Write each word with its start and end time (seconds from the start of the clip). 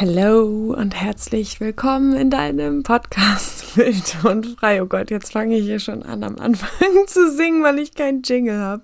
Hallo 0.00 0.72
und 0.74 0.94
herzlich 0.94 1.60
willkommen 1.60 2.16
in 2.16 2.30
deinem 2.30 2.82
Podcast 2.82 3.76
Wild 3.76 4.16
und 4.24 4.58
Frei. 4.58 4.82
Oh 4.82 4.86
Gott, 4.86 5.10
jetzt 5.10 5.32
fange 5.32 5.58
ich 5.58 5.66
hier 5.66 5.80
schon 5.80 6.02
an 6.02 6.24
am 6.24 6.38
Anfang 6.38 6.70
zu 7.06 7.30
singen, 7.30 7.62
weil 7.62 7.78
ich 7.78 7.94
keinen 7.94 8.22
Jingle 8.22 8.58
habe. 8.58 8.82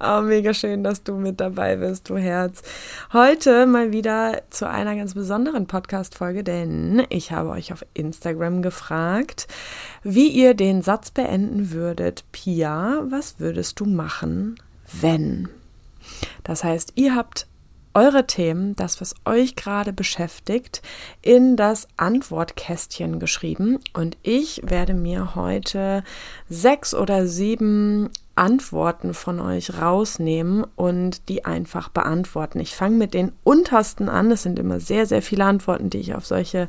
Oh, 0.00 0.22
mega 0.22 0.54
schön, 0.54 0.82
dass 0.82 1.02
du 1.02 1.16
mit 1.16 1.38
dabei 1.38 1.76
bist, 1.76 2.08
du 2.08 2.16
Herz. 2.16 2.62
Heute 3.12 3.66
mal 3.66 3.92
wieder 3.92 4.40
zu 4.48 4.66
einer 4.66 4.96
ganz 4.96 5.12
besonderen 5.12 5.66
Podcast-Folge, 5.66 6.42
denn 6.42 7.06
ich 7.10 7.30
habe 7.30 7.50
euch 7.50 7.74
auf 7.74 7.84
Instagram 7.92 8.62
gefragt, 8.62 9.46
wie 10.02 10.28
ihr 10.28 10.54
den 10.54 10.80
Satz 10.80 11.10
beenden 11.10 11.72
würdet. 11.72 12.24
Pia, 12.32 13.04
was 13.10 13.38
würdest 13.38 13.80
du 13.80 13.84
machen, 13.84 14.56
wenn? 14.98 15.50
Das 16.42 16.64
heißt, 16.64 16.94
ihr 16.94 17.14
habt 17.14 17.46
eure 17.96 18.26
Themen, 18.26 18.76
das, 18.76 19.00
was 19.00 19.14
euch 19.24 19.56
gerade 19.56 19.94
beschäftigt, 19.94 20.82
in 21.22 21.56
das 21.56 21.88
Antwortkästchen 21.96 23.18
geschrieben. 23.18 23.78
Und 23.94 24.18
ich 24.22 24.60
werde 24.64 24.92
mir 24.92 25.34
heute 25.34 26.04
sechs 26.50 26.94
oder 26.94 27.26
sieben 27.26 28.10
Antworten 28.34 29.14
von 29.14 29.40
euch 29.40 29.80
rausnehmen 29.80 30.66
und 30.76 31.30
die 31.30 31.46
einfach 31.46 31.88
beantworten. 31.88 32.60
Ich 32.60 32.76
fange 32.76 32.96
mit 32.96 33.14
den 33.14 33.32
untersten 33.44 34.10
an. 34.10 34.30
Es 34.30 34.42
sind 34.42 34.58
immer 34.58 34.78
sehr, 34.78 35.06
sehr 35.06 35.22
viele 35.22 35.46
Antworten, 35.46 35.88
die 35.88 35.98
ich 35.98 36.14
auf 36.14 36.26
solche 36.26 36.68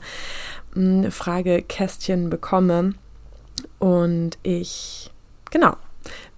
hm, 0.75 1.11
Fragekästchen 1.11 2.29
bekomme. 2.29 2.93
Und 3.79 4.37
ich, 4.43 5.11
genau, 5.51 5.75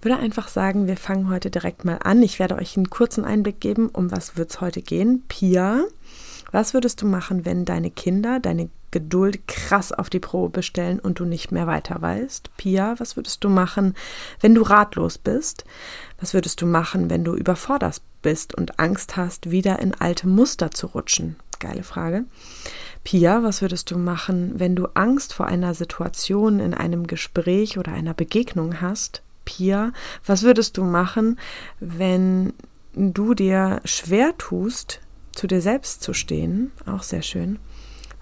würde 0.02 0.18
einfach 0.18 0.48
sagen, 0.48 0.86
wir 0.86 0.96
fangen 0.96 1.28
heute 1.28 1.50
direkt 1.50 1.84
mal 1.84 1.98
an. 2.02 2.22
Ich 2.22 2.38
werde 2.38 2.56
euch 2.56 2.76
einen 2.76 2.90
kurzen 2.90 3.24
Einblick 3.24 3.60
geben, 3.60 3.88
um 3.88 4.10
was 4.10 4.36
wird 4.36 4.50
es 4.50 4.60
heute 4.60 4.82
gehen. 4.82 5.24
Pia, 5.28 5.84
was 6.52 6.74
würdest 6.74 7.02
du 7.02 7.06
machen, 7.06 7.44
wenn 7.44 7.64
deine 7.64 7.90
Kinder 7.90 8.40
deine 8.40 8.70
Geduld 8.90 9.46
krass 9.46 9.92
auf 9.92 10.10
die 10.10 10.18
Probe 10.18 10.64
stellen 10.64 10.98
und 10.98 11.20
du 11.20 11.24
nicht 11.24 11.52
mehr 11.52 11.68
weiter 11.68 12.02
weißt? 12.02 12.56
Pia, 12.56 12.98
was 12.98 13.16
würdest 13.16 13.44
du 13.44 13.48
machen, 13.48 13.94
wenn 14.40 14.54
du 14.54 14.62
ratlos 14.62 15.18
bist? 15.18 15.64
Was 16.18 16.34
würdest 16.34 16.60
du 16.60 16.66
machen, 16.66 17.08
wenn 17.08 17.22
du 17.22 17.34
überfordert 17.34 18.00
bist 18.22 18.54
und 18.54 18.80
Angst 18.80 19.16
hast, 19.16 19.50
wieder 19.50 19.78
in 19.78 19.94
alte 19.94 20.26
Muster 20.26 20.72
zu 20.72 20.88
rutschen? 20.88 21.36
Geile 21.60 21.84
Frage. 21.84 22.24
Pia, 23.04 23.42
was 23.42 23.62
würdest 23.62 23.90
du 23.90 23.98
machen, 23.98 24.54
wenn 24.56 24.74
du 24.74 24.86
Angst 24.94 25.34
vor 25.34 25.46
einer 25.46 25.74
Situation 25.74 26.58
in 26.58 26.74
einem 26.74 27.06
Gespräch 27.06 27.78
oder 27.78 27.92
einer 27.92 28.14
Begegnung 28.14 28.80
hast? 28.80 29.22
Pia, 29.44 29.92
was 30.24 30.42
würdest 30.42 30.76
du 30.76 30.84
machen, 30.84 31.38
wenn 31.80 32.52
du 32.94 33.34
dir 33.34 33.80
schwer 33.84 34.36
tust, 34.38 35.00
zu 35.32 35.46
dir 35.46 35.60
selbst 35.60 36.02
zu 36.02 36.12
stehen? 36.12 36.72
Auch 36.86 37.02
sehr 37.02 37.22
schön. 37.22 37.58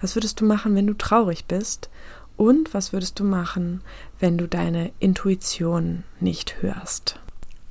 Was 0.00 0.14
würdest 0.14 0.40
du 0.40 0.44
machen, 0.44 0.74
wenn 0.74 0.86
du 0.86 0.94
traurig 0.94 1.46
bist? 1.46 1.90
Und 2.36 2.72
was 2.72 2.92
würdest 2.92 3.18
du 3.18 3.24
machen, 3.24 3.82
wenn 4.20 4.38
du 4.38 4.46
deine 4.46 4.92
Intuition 5.00 6.04
nicht 6.20 6.62
hörst? 6.62 7.18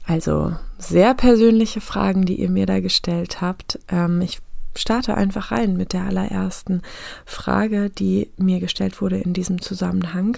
Also 0.06 0.56
sehr 0.78 1.14
persönliche 1.14 1.82
Fragen, 1.82 2.26
die 2.26 2.40
ihr 2.40 2.50
mir 2.50 2.66
da 2.66 2.80
gestellt 2.82 3.40
habt. 3.40 3.80
Ähm, 3.90 4.22
ich 4.22 4.40
starte 4.76 5.16
einfach 5.16 5.52
rein 5.52 5.76
mit 5.76 5.94
der 5.94 6.04
allerersten 6.04 6.82
Frage, 7.26 7.90
die 7.90 8.30
mir 8.38 8.60
gestellt 8.60 9.02
wurde 9.02 9.18
in 9.18 9.34
diesem 9.34 9.62
Zusammenhang. 9.62 10.38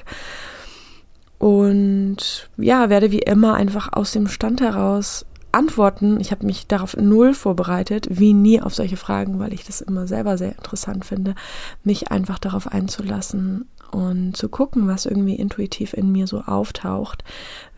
Und 1.40 2.50
ja, 2.58 2.90
werde 2.90 3.12
wie 3.12 3.20
immer 3.20 3.56
einfach 3.56 3.94
aus 3.94 4.12
dem 4.12 4.28
Stand 4.28 4.62
heraus 4.62 5.26
antworten. 5.52 6.20
Ich 6.20 6.32
habe 6.32 6.46
mich 6.46 6.68
darauf 6.68 6.96
null 6.96 7.34
vorbereitet, 7.34 8.08
wie 8.10 8.34
nie 8.34 8.62
auf 8.62 8.76
solche 8.76 8.98
Fragen, 8.98 9.40
weil 9.40 9.54
ich 9.54 9.64
das 9.64 9.82
immer 9.82 10.06
selber 10.06 10.38
sehr 10.38 10.52
interessant 10.52 11.06
finde, 11.06 11.36
mich 11.84 12.12
einfach 12.12 12.40
darauf 12.40 12.72
einzulassen 12.72 13.68
und 13.92 14.38
zu 14.38 14.50
gucken, 14.50 14.88
was 14.88 15.06
irgendwie 15.06 15.36
intuitiv 15.36 15.94
in 15.94 16.12
mir 16.12 16.28
so 16.28 16.42
auftaucht, 16.42 17.24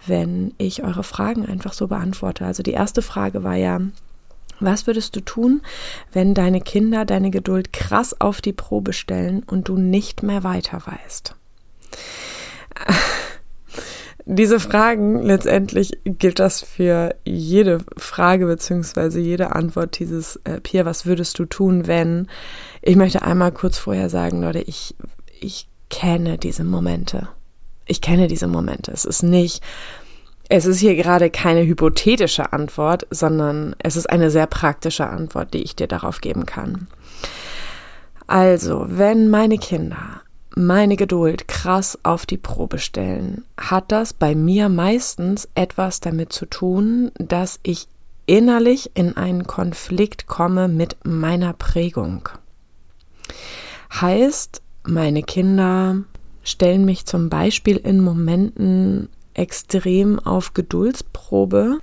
wenn 0.05 0.53
ich 0.57 0.83
eure 0.83 1.03
Fragen 1.03 1.45
einfach 1.45 1.73
so 1.73 1.88
beantworte. 1.88 2.45
Also 2.45 2.63
die 2.63 2.71
erste 2.71 3.01
Frage 3.01 3.44
war 3.44 3.55
ja, 3.55 3.79
was 4.59 4.85
würdest 4.88 5.16
du 5.16 5.21
tun, 5.21 5.61
wenn 6.11 6.33
deine 6.33 6.61
Kinder 6.61 7.05
deine 7.05 7.31
Geduld 7.31 7.73
krass 7.73 8.19
auf 8.19 8.41
die 8.41 8.53
Probe 8.53 8.94
stellen 8.94 9.44
und 9.44 9.69
du 9.69 9.77
nicht 9.77 10.23
mehr 10.23 10.44
weiter 10.44 10.81
weißt? 10.85 11.35
Diese 14.25 14.59
Fragen, 14.59 15.21
letztendlich 15.23 15.91
gilt 16.05 16.39
das 16.39 16.61
für 16.61 17.15
jede 17.25 17.79
Frage 17.97 18.45
beziehungsweise 18.45 19.19
jede 19.19 19.55
Antwort 19.55 19.97
dieses 19.99 20.39
äh, 20.43 20.59
Pia, 20.61 20.85
was 20.85 21.05
würdest 21.05 21.39
du 21.39 21.45
tun, 21.45 21.87
wenn? 21.87 22.27
Ich 22.81 22.95
möchte 22.95 23.23
einmal 23.23 23.51
kurz 23.51 23.77
vorher 23.77 24.09
sagen, 24.09 24.41
Leute, 24.41 24.59
ich, 24.59 24.95
ich 25.39 25.67
kenne 25.89 26.37
diese 26.37 26.63
Momente. 26.63 27.29
Ich 27.85 28.01
kenne 28.01 28.27
diese 28.27 28.47
Momente. 28.47 28.91
Es 28.91 29.05
ist 29.05 29.23
nicht, 29.23 29.63
es 30.49 30.65
ist 30.65 30.79
hier 30.79 30.95
gerade 30.95 31.29
keine 31.29 31.65
hypothetische 31.65 32.53
Antwort, 32.53 33.07
sondern 33.09 33.75
es 33.79 33.95
ist 33.95 34.09
eine 34.09 34.29
sehr 34.29 34.47
praktische 34.47 35.07
Antwort, 35.07 35.53
die 35.53 35.63
ich 35.63 35.75
dir 35.75 35.88
darauf 35.88 36.21
geben 36.21 36.45
kann. 36.45 36.88
Also, 38.27 38.85
wenn 38.88 39.29
meine 39.29 39.57
Kinder 39.57 40.21
meine 40.56 40.97
Geduld 40.97 41.47
krass 41.47 41.97
auf 42.03 42.25
die 42.25 42.38
Probe 42.38 42.78
stellen, 42.78 43.45
hat 43.57 43.91
das 43.91 44.13
bei 44.13 44.35
mir 44.35 44.69
meistens 44.69 45.47
etwas 45.56 46.00
damit 46.00 46.34
zu 46.34 46.45
tun, 46.45 47.12
dass 47.17 47.59
ich 47.63 47.88
innerlich 48.25 48.91
in 48.94 49.17
einen 49.17 49.47
Konflikt 49.47 50.28
komme 50.28 50.67
mit 50.67 50.97
meiner 51.03 51.53
Prägung. 51.53 52.29
Heißt, 53.94 54.62
meine 54.84 55.23
Kinder 55.23 56.03
stellen 56.44 56.85
mich 56.85 57.06
zum 57.06 57.29
Beispiel 57.29 57.78
in 57.78 58.01
Momenten 58.01 59.09
extrem 59.33 60.19
auf 60.19 60.53
Geduldsprobe, 60.53 61.79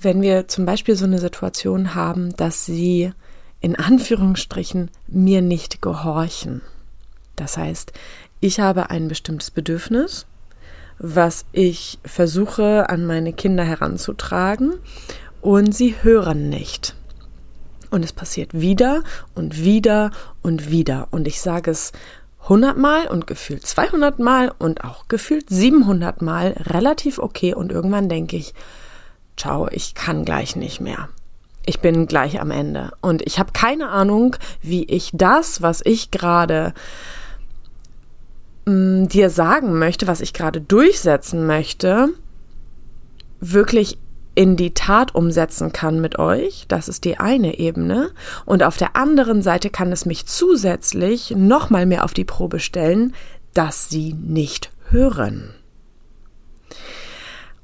wenn 0.00 0.22
wir 0.22 0.48
zum 0.48 0.64
Beispiel 0.64 0.96
so 0.96 1.04
eine 1.04 1.18
Situation 1.18 1.94
haben, 1.94 2.34
dass 2.36 2.64
sie 2.64 3.12
in 3.60 3.76
Anführungsstrichen 3.76 4.90
mir 5.06 5.42
nicht 5.42 5.82
gehorchen. 5.82 6.62
Das 7.40 7.56
heißt, 7.56 7.92
ich 8.40 8.60
habe 8.60 8.90
ein 8.90 9.08
bestimmtes 9.08 9.50
Bedürfnis, 9.50 10.26
was 10.98 11.46
ich 11.52 11.98
versuche 12.04 12.90
an 12.90 13.06
meine 13.06 13.32
Kinder 13.32 13.64
heranzutragen 13.64 14.74
und 15.40 15.74
sie 15.74 15.96
hören 16.02 16.50
nicht. 16.50 16.94
Und 17.90 18.04
es 18.04 18.12
passiert 18.12 18.52
wieder 18.52 19.02
und 19.34 19.64
wieder 19.64 20.10
und 20.42 20.70
wieder. 20.70 21.08
Und 21.10 21.26
ich 21.26 21.40
sage 21.40 21.70
es 21.70 21.92
100 22.42 22.76
Mal 22.76 23.06
und 23.06 23.26
gefühlt 23.26 23.66
200 23.66 24.18
Mal 24.18 24.52
und 24.58 24.84
auch 24.84 25.08
gefühlt 25.08 25.48
700 25.48 26.20
Mal 26.20 26.54
relativ 26.58 27.18
okay. 27.18 27.54
Und 27.54 27.72
irgendwann 27.72 28.10
denke 28.10 28.36
ich, 28.36 28.52
ciao, 29.36 29.66
ich 29.70 29.94
kann 29.94 30.26
gleich 30.26 30.56
nicht 30.56 30.80
mehr. 30.80 31.08
Ich 31.64 31.80
bin 31.80 32.06
gleich 32.06 32.38
am 32.40 32.50
Ende. 32.50 32.92
Und 33.00 33.22
ich 33.26 33.38
habe 33.38 33.52
keine 33.52 33.88
Ahnung, 33.88 34.36
wie 34.60 34.84
ich 34.84 35.10
das, 35.14 35.62
was 35.62 35.80
ich 35.84 36.10
gerade 36.10 36.74
mh, 38.66 39.06
dir 39.06 39.30
sagen 39.30 39.78
möchte, 39.78 40.06
was 40.06 40.20
ich 40.20 40.32
gerade 40.32 40.60
durchsetzen 40.60 41.46
möchte, 41.46 42.08
wirklich 43.40 43.98
in 44.34 44.56
die 44.56 44.74
Tat 44.74 45.14
umsetzen 45.14 45.72
kann 45.72 46.00
mit 46.00 46.18
euch. 46.18 46.64
Das 46.68 46.88
ist 46.88 47.04
die 47.04 47.18
eine 47.18 47.58
Ebene. 47.58 48.10
Und 48.46 48.62
auf 48.62 48.76
der 48.76 48.96
anderen 48.96 49.42
Seite 49.42 49.70
kann 49.70 49.92
es 49.92 50.06
mich 50.06 50.26
zusätzlich 50.26 51.32
nochmal 51.36 51.84
mehr 51.86 52.04
auf 52.04 52.14
die 52.14 52.24
Probe 52.24 52.60
stellen, 52.60 53.14
dass 53.54 53.88
sie 53.88 54.14
nicht 54.14 54.70
hören. 54.90 55.54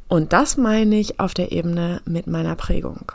Und 0.08 0.32
das 0.32 0.56
meine 0.56 0.96
ich 0.96 1.18
auf 1.20 1.34
der 1.34 1.52
Ebene 1.52 2.00
mit 2.04 2.26
meiner 2.26 2.56
Prägung. 2.56 3.12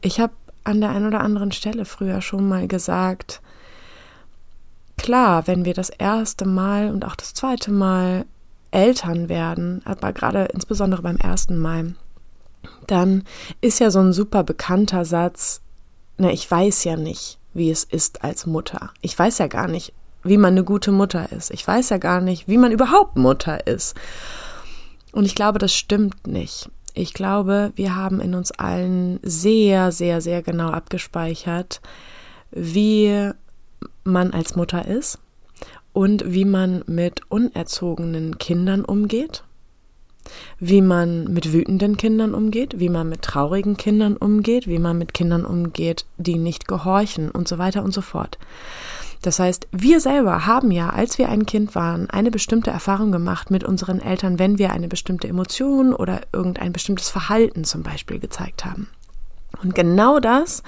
Ich 0.00 0.20
habe 0.20 0.32
an 0.64 0.80
der 0.80 0.90
einen 0.90 1.06
oder 1.06 1.20
anderen 1.20 1.52
Stelle 1.52 1.84
früher 1.84 2.20
schon 2.20 2.48
mal 2.48 2.68
gesagt, 2.68 3.40
klar, 4.98 5.46
wenn 5.46 5.64
wir 5.64 5.74
das 5.74 5.90
erste 5.90 6.46
Mal 6.46 6.90
und 6.90 7.04
auch 7.04 7.16
das 7.16 7.34
zweite 7.34 7.70
Mal 7.70 8.26
Eltern 8.70 9.28
werden, 9.28 9.80
aber 9.84 10.12
gerade 10.12 10.44
insbesondere 10.52 11.02
beim 11.02 11.16
ersten 11.16 11.58
Mal, 11.58 11.94
dann 12.86 13.24
ist 13.60 13.80
ja 13.80 13.90
so 13.90 14.00
ein 14.00 14.12
super 14.12 14.44
bekannter 14.44 15.04
Satz, 15.04 15.62
na, 16.18 16.30
ich 16.30 16.50
weiß 16.50 16.84
ja 16.84 16.96
nicht, 16.96 17.38
wie 17.54 17.70
es 17.70 17.84
ist 17.84 18.24
als 18.24 18.46
Mutter. 18.46 18.90
Ich 19.00 19.18
weiß 19.18 19.38
ja 19.38 19.46
gar 19.46 19.68
nicht, 19.68 19.94
wie 20.22 20.36
man 20.36 20.54
eine 20.54 20.64
gute 20.64 20.92
Mutter 20.92 21.32
ist. 21.32 21.50
Ich 21.50 21.66
weiß 21.66 21.90
ja 21.90 21.98
gar 21.98 22.20
nicht, 22.20 22.48
wie 22.48 22.58
man 22.58 22.72
überhaupt 22.72 23.16
Mutter 23.16 23.66
ist. 23.66 23.96
Und 25.12 25.24
ich 25.24 25.34
glaube, 25.34 25.58
das 25.58 25.74
stimmt 25.74 26.26
nicht. 26.26 26.68
Ich 26.94 27.14
glaube, 27.14 27.72
wir 27.76 27.94
haben 27.94 28.20
in 28.20 28.34
uns 28.34 28.50
allen 28.50 29.20
sehr, 29.22 29.92
sehr, 29.92 30.20
sehr 30.20 30.42
genau 30.42 30.70
abgespeichert, 30.70 31.80
wie 32.50 33.30
man 34.04 34.32
als 34.32 34.56
Mutter 34.56 34.86
ist 34.86 35.18
und 35.92 36.24
wie 36.32 36.44
man 36.44 36.82
mit 36.86 37.22
unerzogenen 37.28 38.38
Kindern 38.38 38.84
umgeht. 38.84 39.44
wie 40.58 40.82
man 40.82 41.24
mit 41.32 41.52
wütenden 41.52 41.96
Kindern 41.96 42.34
umgeht, 42.34 42.78
wie 42.78 42.88
man 42.88 43.08
mit 43.08 43.22
traurigen 43.22 43.76
Kindern 43.76 44.16
umgeht, 44.16 44.66
wie 44.66 44.78
man 44.78 44.98
mit 44.98 45.14
Kindern 45.14 45.44
umgeht, 45.44 46.06
die 46.16 46.38
nicht 46.38 46.68
gehorchen 46.68 47.30
und 47.30 47.48
so 47.48 47.58
weiter 47.58 47.82
und 47.82 47.92
so 47.92 48.00
fort. 48.00 48.38
Das 49.22 49.40
heißt, 49.40 49.66
wir 49.72 50.00
selber 50.00 50.46
haben 50.46 50.70
ja, 50.70 50.90
als 50.90 51.18
wir 51.18 51.28
ein 51.28 51.44
Kind 51.44 51.74
waren, 51.74 52.08
eine 52.08 52.30
bestimmte 52.30 52.70
Erfahrung 52.70 53.10
gemacht 53.10 53.50
mit 53.50 53.64
unseren 53.64 54.00
Eltern, 54.00 54.38
wenn 54.38 54.58
wir 54.58 54.72
eine 54.72 54.86
bestimmte 54.86 55.26
Emotion 55.26 55.92
oder 55.92 56.20
irgendein 56.32 56.72
bestimmtes 56.72 57.08
Verhalten 57.08 57.64
zum 57.64 57.82
Beispiel 57.82 58.20
gezeigt 58.20 58.64
haben. 58.64 58.88
Und 59.62 59.74
genau 59.74 60.20
das 60.20 60.62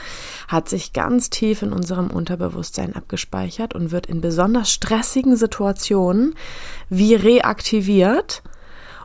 hat 0.49 0.69
sich 0.69 0.93
ganz 0.93 1.31
tief 1.31 1.63
in 1.63 1.73
unserem 1.73 2.11
Unterbewusstsein 2.11 2.97
abgespeichert 2.97 3.75
und 3.75 3.93
wird 3.93 4.07
in 4.07 4.21
besonders 4.21 4.73
stressigen 4.73 5.37
Situationen 5.37 6.35
wie 6.89 7.15
reaktiviert 7.15 8.43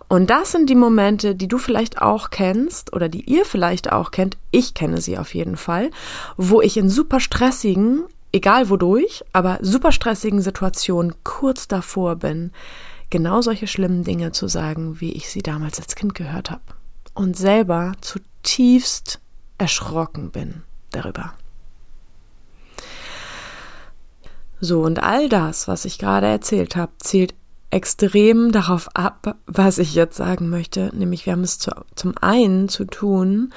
und 0.07 0.29
das 0.29 0.51
sind 0.51 0.69
die 0.69 0.75
Momente, 0.75 1.35
die 1.35 1.47
du 1.47 1.57
vielleicht 1.57 2.01
auch 2.01 2.29
kennst 2.29 2.93
oder 2.93 3.09
die 3.09 3.21
ihr 3.21 3.43
vielleicht 3.45 3.91
auch 3.91 4.11
kennt. 4.11 4.37
Ich 4.51 4.73
kenne 4.73 5.01
sie 5.01 5.17
auf 5.17 5.33
jeden 5.33 5.57
Fall, 5.57 5.89
wo 6.37 6.61
ich 6.61 6.77
in 6.77 6.89
super 6.89 7.19
stressigen, 7.19 8.03
egal 8.31 8.69
wodurch, 8.69 9.23
aber 9.33 9.57
super 9.61 9.91
stressigen 9.91 10.41
Situationen 10.41 11.15
kurz 11.23 11.67
davor 11.67 12.17
bin, 12.17 12.51
genau 13.09 13.41
solche 13.41 13.67
schlimmen 13.67 14.03
Dinge 14.03 14.31
zu 14.31 14.47
sagen, 14.47 14.99
wie 14.99 15.11
ich 15.11 15.29
sie 15.29 15.41
damals 15.41 15.79
als 15.79 15.95
Kind 15.95 16.13
gehört 16.13 16.51
habe. 16.51 16.61
Und 17.15 17.35
selber 17.35 17.93
zutiefst 18.01 19.19
erschrocken 19.57 20.31
bin 20.31 20.63
darüber. 20.91 21.33
So, 24.61 24.81
und 24.81 25.03
all 25.03 25.29
das, 25.29 25.67
was 25.67 25.85
ich 25.85 25.99
gerade 25.99 26.27
erzählt 26.27 26.75
habe, 26.75 26.91
zielt 26.99 27.35
extrem 27.71 28.51
darauf 28.53 28.87
ab, 28.95 29.35
was 29.47 29.79
ich 29.79 29.95
jetzt 29.95 30.15
sagen 30.15 30.49
möchte, 30.49 30.91
nämlich 30.95 31.25
wir 31.25 31.33
haben 31.33 31.43
es 31.43 31.59
zu, 31.59 31.71
zum 31.95 32.13
einen 32.21 32.69
zu 32.69 32.85
tun 32.85 33.53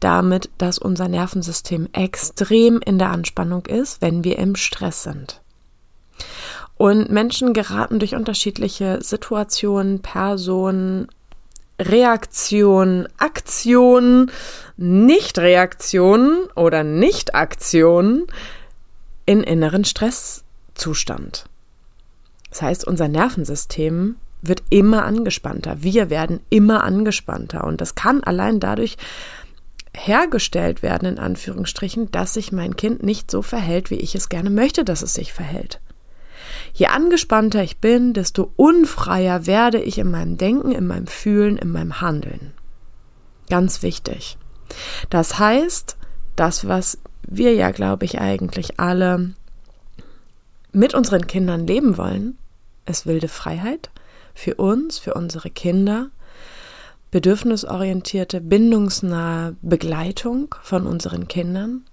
damit, 0.00 0.48
dass 0.56 0.78
unser 0.78 1.08
Nervensystem 1.08 1.88
extrem 1.92 2.80
in 2.80 2.98
der 2.98 3.10
Anspannung 3.10 3.66
ist, 3.66 4.00
wenn 4.00 4.24
wir 4.24 4.38
im 4.38 4.56
Stress 4.56 5.02
sind. 5.02 5.42
Und 6.76 7.10
Menschen 7.10 7.52
geraten 7.52 7.98
durch 7.98 8.14
unterschiedliche 8.14 9.00
Situationen, 9.02 10.00
Personen, 10.00 11.08
Reaktionen, 11.80 13.08
Aktionen, 13.18 14.30
Nichtreaktionen 14.76 16.48
oder 16.54 16.82
Nichtaktionen 16.84 18.26
in 19.26 19.42
inneren 19.42 19.84
Stresszustand. 19.84 21.44
Das 22.50 22.62
heißt, 22.62 22.86
unser 22.86 23.08
Nervensystem 23.08 24.16
wird 24.40 24.62
immer 24.70 25.04
angespannter. 25.04 25.82
Wir 25.82 26.10
werden 26.10 26.40
immer 26.48 26.84
angespannter. 26.84 27.64
Und 27.64 27.80
das 27.80 27.94
kann 27.94 28.22
allein 28.22 28.60
dadurch 28.60 28.96
hergestellt 29.94 30.82
werden, 30.82 31.08
in 31.08 31.18
Anführungsstrichen, 31.18 32.10
dass 32.10 32.34
sich 32.34 32.52
mein 32.52 32.76
Kind 32.76 33.02
nicht 33.02 33.30
so 33.30 33.42
verhält, 33.42 33.90
wie 33.90 33.96
ich 33.96 34.14
es 34.14 34.28
gerne 34.28 34.50
möchte, 34.50 34.84
dass 34.84 35.02
es 35.02 35.14
sich 35.14 35.32
verhält. 35.32 35.80
Je 36.72 36.86
angespannter 36.86 37.62
ich 37.62 37.78
bin, 37.78 38.12
desto 38.12 38.52
unfreier 38.56 39.46
werde 39.46 39.80
ich 39.80 39.98
in 39.98 40.10
meinem 40.10 40.36
Denken, 40.36 40.72
in 40.72 40.86
meinem 40.86 41.06
Fühlen, 41.06 41.56
in 41.56 41.70
meinem 41.70 42.00
Handeln. 42.00 42.52
Ganz 43.48 43.82
wichtig. 43.82 44.36
Das 45.10 45.38
heißt, 45.38 45.96
das, 46.36 46.68
was 46.68 46.98
wir 47.26 47.54
ja, 47.54 47.70
glaube 47.70 48.04
ich, 48.04 48.20
eigentlich 48.20 48.78
alle 48.78 49.34
mit 50.72 50.94
unseren 50.94 51.26
Kindern 51.26 51.66
leben 51.66 51.96
wollen, 51.96 52.38
ist 52.86 53.06
wilde 53.06 53.28
Freiheit 53.28 53.90
für 54.34 54.54
uns, 54.54 54.98
für 54.98 55.14
unsere 55.14 55.50
Kinder, 55.50 56.10
bedürfnisorientierte, 57.10 58.40
bindungsnahe 58.40 59.56
Begleitung 59.62 60.54
von 60.62 60.86
unseren 60.86 61.26
Kindern. 61.26 61.84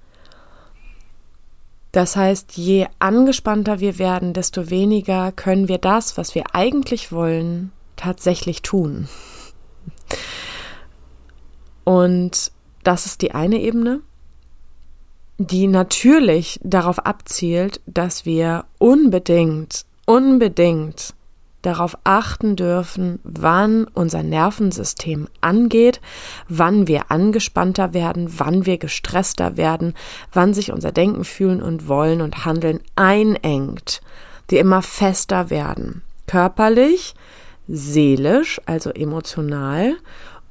Das 1.95 2.17
heißt, 2.17 2.57
je 2.57 2.87
angespannter 2.99 3.79
wir 3.79 3.97
werden, 3.97 4.33
desto 4.33 4.69
weniger 4.69 5.31
können 5.31 5.69
wir 5.69 5.77
das, 5.77 6.17
was 6.17 6.35
wir 6.35 6.43
eigentlich 6.53 7.13
wollen, 7.13 7.71
tatsächlich 7.95 8.61
tun. 8.61 9.07
Und 11.85 12.51
das 12.83 13.05
ist 13.05 13.21
die 13.21 13.31
eine 13.31 13.61
Ebene 13.61 14.01
die 15.37 15.67
natürlich 15.67 16.59
darauf 16.63 16.99
abzielt, 16.99 17.81
dass 17.85 18.25
wir 18.25 18.65
unbedingt, 18.77 19.85
unbedingt 20.05 21.13
darauf 21.65 21.97
achten 22.03 22.55
dürfen, 22.55 23.19
wann 23.23 23.85
unser 23.93 24.23
Nervensystem 24.23 25.27
angeht, 25.41 26.01
wann 26.47 26.87
wir 26.87 27.11
angespannter 27.11 27.93
werden, 27.93 28.39
wann 28.39 28.65
wir 28.65 28.77
gestresster 28.77 29.57
werden, 29.57 29.93
wann 30.31 30.53
sich 30.53 30.71
unser 30.71 30.91
Denken, 30.91 31.23
Fühlen 31.23 31.61
und 31.61 31.87
Wollen 31.87 32.21
und 32.21 32.45
Handeln 32.45 32.79
einengt, 32.95 34.01
die 34.49 34.57
immer 34.57 34.81
fester 34.81 35.49
werden, 35.49 36.01
körperlich, 36.27 37.15
seelisch, 37.67 38.61
also 38.65 38.91
emotional 38.91 39.95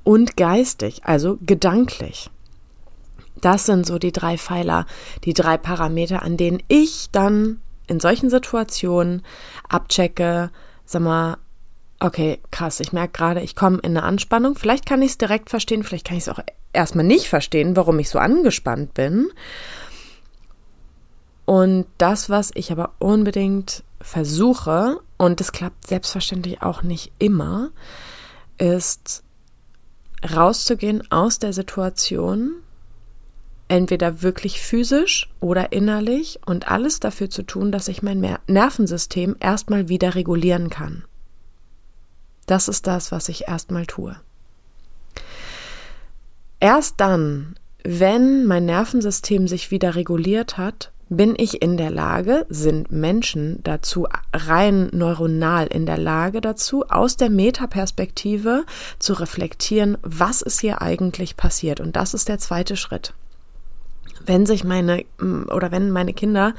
und 0.03 0.37
geistig, 0.37 1.03
also 1.05 1.39
gedanklich. 1.41 2.31
Das 3.41 3.67
sind 3.67 3.87
so 3.87 3.99
die 3.99 4.13
drei 4.13 4.39
Pfeiler, 4.39 4.87
die 5.25 5.35
drei 5.35 5.59
Parameter, 5.59 6.23
an 6.23 6.37
denen 6.37 6.63
ich 6.69 7.09
dann 7.13 7.61
in 7.87 8.01
solchen 8.01 8.31
Situationen 8.31 9.23
abchecke, 9.69 10.51
sag 10.85 11.03
mal, 11.03 11.39
okay, 12.01 12.41
krass, 12.51 12.81
ich 12.81 12.93
merke 12.93 13.13
gerade, 13.13 13.41
ich 13.41 13.57
komme 13.57 13.79
in 13.79 13.97
eine 13.97 14.03
Anspannung. 14.03 14.57
Vielleicht 14.57 14.87
kann 14.87 15.03
ich 15.03 15.13
es 15.13 15.19
direkt 15.19 15.51
verstehen, 15.51 15.83
vielleicht 15.83 16.07
kann 16.07 16.17
ich 16.17 16.25
es 16.25 16.29
auch 16.29 16.41
erstmal 16.73 17.05
nicht 17.05 17.29
verstehen, 17.29 17.77
warum 17.77 17.99
ich 17.99 18.11
so 18.11 18.19
angespannt 18.19 18.95
bin. 18.95 19.29
Und 21.47 21.87
das, 21.99 22.31
was 22.31 22.51
ich 22.55 22.73
aber 22.73 22.93
unbedingt 22.99 23.85
versuche, 24.01 25.01
und 25.17 25.41
das 25.41 25.53
klappt 25.53 25.87
selbstverständlich 25.87 26.63
auch 26.63 26.83
nicht 26.83 27.13
immer, 27.19 27.71
ist 28.59 29.23
rauszugehen 30.35 31.11
aus 31.11 31.39
der 31.39 31.53
Situation 31.53 32.64
entweder 33.69 34.23
wirklich 34.23 34.61
physisch 34.61 35.31
oder 35.41 35.73
innerlich 35.73 36.39
und 36.47 36.69
alles 36.69 37.01
dafür 37.01 37.31
zu 37.31 37.43
tun, 37.43 37.73
dass 37.73 37.89
ich 37.89 38.03
mein 38.03 38.39
Nervensystem 38.47 39.37
erstmal 39.41 39.89
wieder 39.89 40.15
regulieren 40.15 40.71
kann. 40.71 41.05
Das 42.47 42.69
ist 42.69 42.87
das, 42.87 43.11
was 43.11 43.29
ich 43.29 43.49
erstmal 43.49 43.87
tue. 43.87 44.17
Erst 46.61 47.01
dann, 47.01 47.57
wenn 47.83 48.47
mein 48.47 48.67
Nervensystem 48.67 49.49
sich 49.49 49.71
wieder 49.71 49.95
reguliert 49.95 50.57
hat, 50.59 50.91
bin 51.11 51.35
ich 51.37 51.61
in 51.61 51.77
der 51.77 51.91
Lage, 51.91 52.47
sind 52.49 52.91
Menschen 52.91 53.61
dazu 53.63 54.07
rein 54.33 54.89
neuronal 54.93 55.67
in 55.67 55.85
der 55.85 55.99
Lage 55.99 56.41
dazu, 56.41 56.85
aus 56.89 57.17
der 57.17 57.29
Metaperspektive 57.29 58.65
zu 58.99 59.13
reflektieren, 59.13 59.99
was 60.03 60.41
ist 60.43 60.61
hier 60.61 60.81
eigentlich 60.81 61.37
passiert. 61.37 61.81
Und 61.81 61.97
das 61.97 62.15
ist 62.15 62.29
der 62.29 62.39
zweite 62.39 62.77
Schritt 62.77 63.15
wenn 64.27 64.47
sich 64.47 64.65
meine 64.65 65.05
oder 65.19 65.71
wenn 65.73 65.91
meine 65.91 66.13
Kinder 66.13 66.55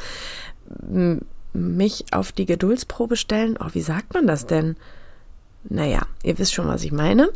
mich 1.53 2.05
auf 2.11 2.31
die 2.31 2.45
Geduldsprobe 2.45 3.15
stellen, 3.15 3.57
oh, 3.59 3.69
wie 3.73 3.81
sagt 3.81 4.13
man 4.13 4.27
das 4.27 4.45
denn? 4.45 4.75
Naja, 5.63 6.01
ihr 6.23 6.37
wisst 6.37 6.53
schon, 6.53 6.67
was 6.67 6.83
ich 6.83 6.91
meine. 6.91 7.29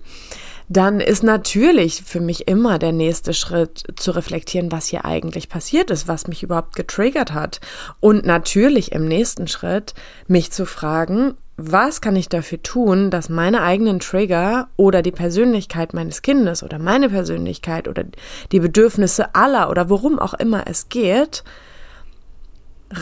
Dann 0.72 1.00
ist 1.00 1.24
natürlich 1.24 2.04
für 2.04 2.20
mich 2.20 2.48
immer 2.48 2.78
der 2.78 2.92
nächste 2.92 3.34
Schritt 3.34 3.84
zu 3.96 4.12
reflektieren, 4.12 4.72
was 4.72 4.86
hier 4.86 5.04
eigentlich 5.04 5.50
passiert 5.50 5.90
ist, 5.90 6.08
was 6.08 6.28
mich 6.28 6.44
überhaupt 6.44 6.76
getriggert 6.76 7.34
hat. 7.34 7.60
Und 8.00 8.24
natürlich 8.24 8.92
im 8.92 9.08
nächsten 9.08 9.48
Schritt 9.48 9.96
mich 10.28 10.52
zu 10.52 10.68
fragen, 10.68 11.34
was 11.62 12.02
kann 12.02 12.16
ich 12.16 12.30
dafür 12.30 12.62
tun, 12.64 13.12
dass 13.12 13.30
meine 13.30 13.62
eigenen 13.62 14.00
Trigger 14.00 14.70
oder 14.78 15.02
die 15.02 15.12
Persönlichkeit 15.12 15.94
meines 15.94 16.22
Kindes 16.22 16.64
oder 16.64 16.80
meine 16.80 17.10
Persönlichkeit 17.10 17.88
oder 17.88 18.06
die 18.52 18.60
Bedürfnisse 18.60 19.36
aller 19.36 19.70
oder 19.70 19.90
worum 19.90 20.20
auch 20.20 20.34
immer 20.34 20.68
es 20.68 20.90
geht, 20.90 21.44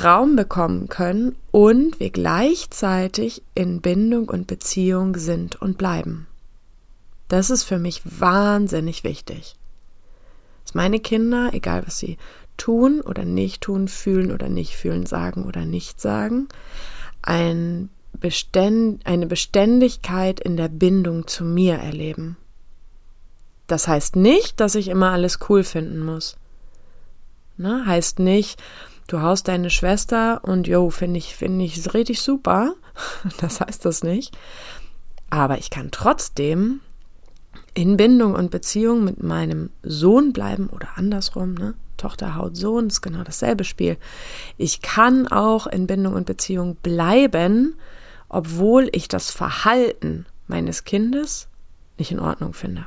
Raum 0.03 0.35
bekommen 0.35 0.89
können 0.89 1.35
und 1.51 1.99
wir 1.99 2.09
gleichzeitig 2.09 3.41
in 3.55 3.81
Bindung 3.81 4.27
und 4.29 4.47
Beziehung 4.47 5.15
sind 5.17 5.61
und 5.61 5.77
bleiben. 5.77 6.27
Das 7.27 7.49
ist 7.49 7.63
für 7.63 7.79
mich 7.79 8.01
wahnsinnig 8.03 9.03
wichtig. 9.03 9.55
Dass 10.65 10.73
meine 10.73 10.99
Kinder, 10.99 11.51
egal 11.53 11.83
was 11.85 11.97
sie 11.97 12.17
tun 12.57 13.01
oder 13.01 13.23
nicht 13.23 13.61
tun, 13.61 13.87
fühlen 13.87 14.31
oder 14.31 14.49
nicht 14.49 14.75
fühlen, 14.75 15.05
sagen 15.05 15.45
oder 15.45 15.63
nicht 15.65 16.01
sagen, 16.01 16.47
ein 17.21 17.89
Beständ, 18.19 19.05
eine 19.05 19.27
Beständigkeit 19.27 20.39
in 20.39 20.57
der 20.57 20.69
Bindung 20.69 21.27
zu 21.27 21.43
mir 21.43 21.75
erleben. 21.75 22.37
Das 23.67 23.87
heißt 23.87 24.15
nicht, 24.15 24.59
dass 24.59 24.75
ich 24.75 24.87
immer 24.87 25.11
alles 25.11 25.39
cool 25.49 25.63
finden 25.63 25.99
muss. 25.99 26.37
Ne? 27.57 27.85
Heißt 27.85 28.19
nicht, 28.19 28.61
du 29.07 29.21
haust 29.21 29.47
deine 29.47 29.69
Schwester 29.69 30.41
und 30.43 30.67
jo, 30.67 30.89
finde 30.89 31.17
ich, 31.17 31.35
finde 31.35 31.65
ich 31.65 31.93
richtig 31.93 32.21
super. 32.21 32.75
Das 33.39 33.61
heißt 33.61 33.85
das 33.85 34.03
nicht. 34.03 34.35
Aber 35.29 35.59
ich 35.59 35.69
kann 35.69 35.91
trotzdem 35.91 36.79
in 37.73 37.95
Bindung 37.97 38.33
und 38.33 38.49
Beziehung 38.49 39.03
mit 39.03 39.21
meinem 39.21 39.69
Sohn 39.83 40.33
bleiben 40.33 40.67
oder 40.67 40.89
andersrum, 40.95 41.53
ne? 41.53 41.75
Tochter 41.97 42.35
haut 42.35 42.55
Sohn, 42.55 42.87
ist 42.87 43.01
genau 43.01 43.23
dasselbe 43.23 43.63
Spiel. 43.63 43.97
Ich 44.57 44.81
kann 44.81 45.27
auch 45.27 45.67
in 45.67 45.87
Bindung 45.87 46.13
und 46.13 46.25
Beziehung 46.25 46.75
bleiben, 46.75 47.75
obwohl 48.29 48.89
ich 48.91 49.07
das 49.07 49.31
Verhalten 49.31 50.25
meines 50.47 50.83
Kindes 50.83 51.47
nicht 51.97 52.11
in 52.11 52.19
Ordnung 52.19 52.53
finde. 52.53 52.85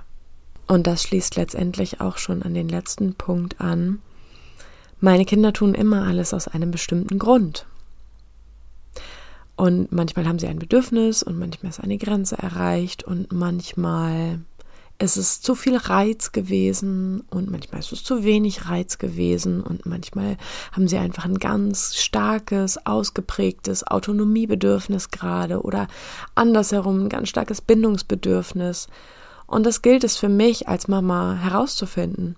Und 0.67 0.87
das 0.87 1.03
schließt 1.03 1.37
letztendlich 1.37 2.01
auch 2.01 2.17
schon 2.19 2.43
an 2.43 2.55
den 2.55 2.69
letzten 2.69 3.15
Punkt 3.15 3.61
an. 3.61 4.01
Meine 5.01 5.25
Kinder 5.25 5.53
tun 5.53 5.75
immer 5.75 6.07
alles 6.07 6.33
aus 6.33 6.47
einem 6.47 6.71
bestimmten 6.71 7.19
Grund. 7.19 7.67
Und 9.57 9.93
manchmal 9.93 10.27
haben 10.27 10.39
sie 10.39 10.47
ein 10.47 10.59
Bedürfnis 10.59 11.23
und 11.23 11.39
manchmal 11.39 11.71
ist 11.71 11.81
eine 11.81 11.99
Grenze 11.99 12.39
erreicht 12.39 13.03
und 13.03 13.33
manchmal 13.33 14.41
ist 15.01 15.17
es 15.17 15.41
zu 15.41 15.55
viel 15.55 15.77
Reiz 15.77 16.31
gewesen 16.31 17.23
und 17.31 17.51
manchmal 17.51 17.81
ist 17.81 17.93
es 17.93 18.05
zu 18.05 18.23
wenig 18.23 18.69
Reiz 18.69 18.99
gewesen 18.99 19.63
und 19.63 19.87
manchmal 19.87 20.37
haben 20.73 20.89
sie 20.89 20.99
einfach 20.99 21.25
ein 21.25 21.39
ganz 21.39 21.97
starkes, 21.97 22.87
ausgeprägtes 22.87 23.87
Autonomiebedürfnis 23.87 25.11
gerade 25.11 25.63
oder 25.63 25.89
andersherum 26.35 27.05
ein 27.05 27.09
ganz 27.09 27.31
starkes 27.31 27.63
Bindungsbedürfnis. 27.63 28.89
Und 29.47 29.65
das 29.65 29.83
gilt 29.83 30.05
es 30.05 30.17
für 30.17 30.29
mich 30.29 30.69
als 30.69 30.87
Mama 30.87 31.35
herauszufinden. 31.35 32.37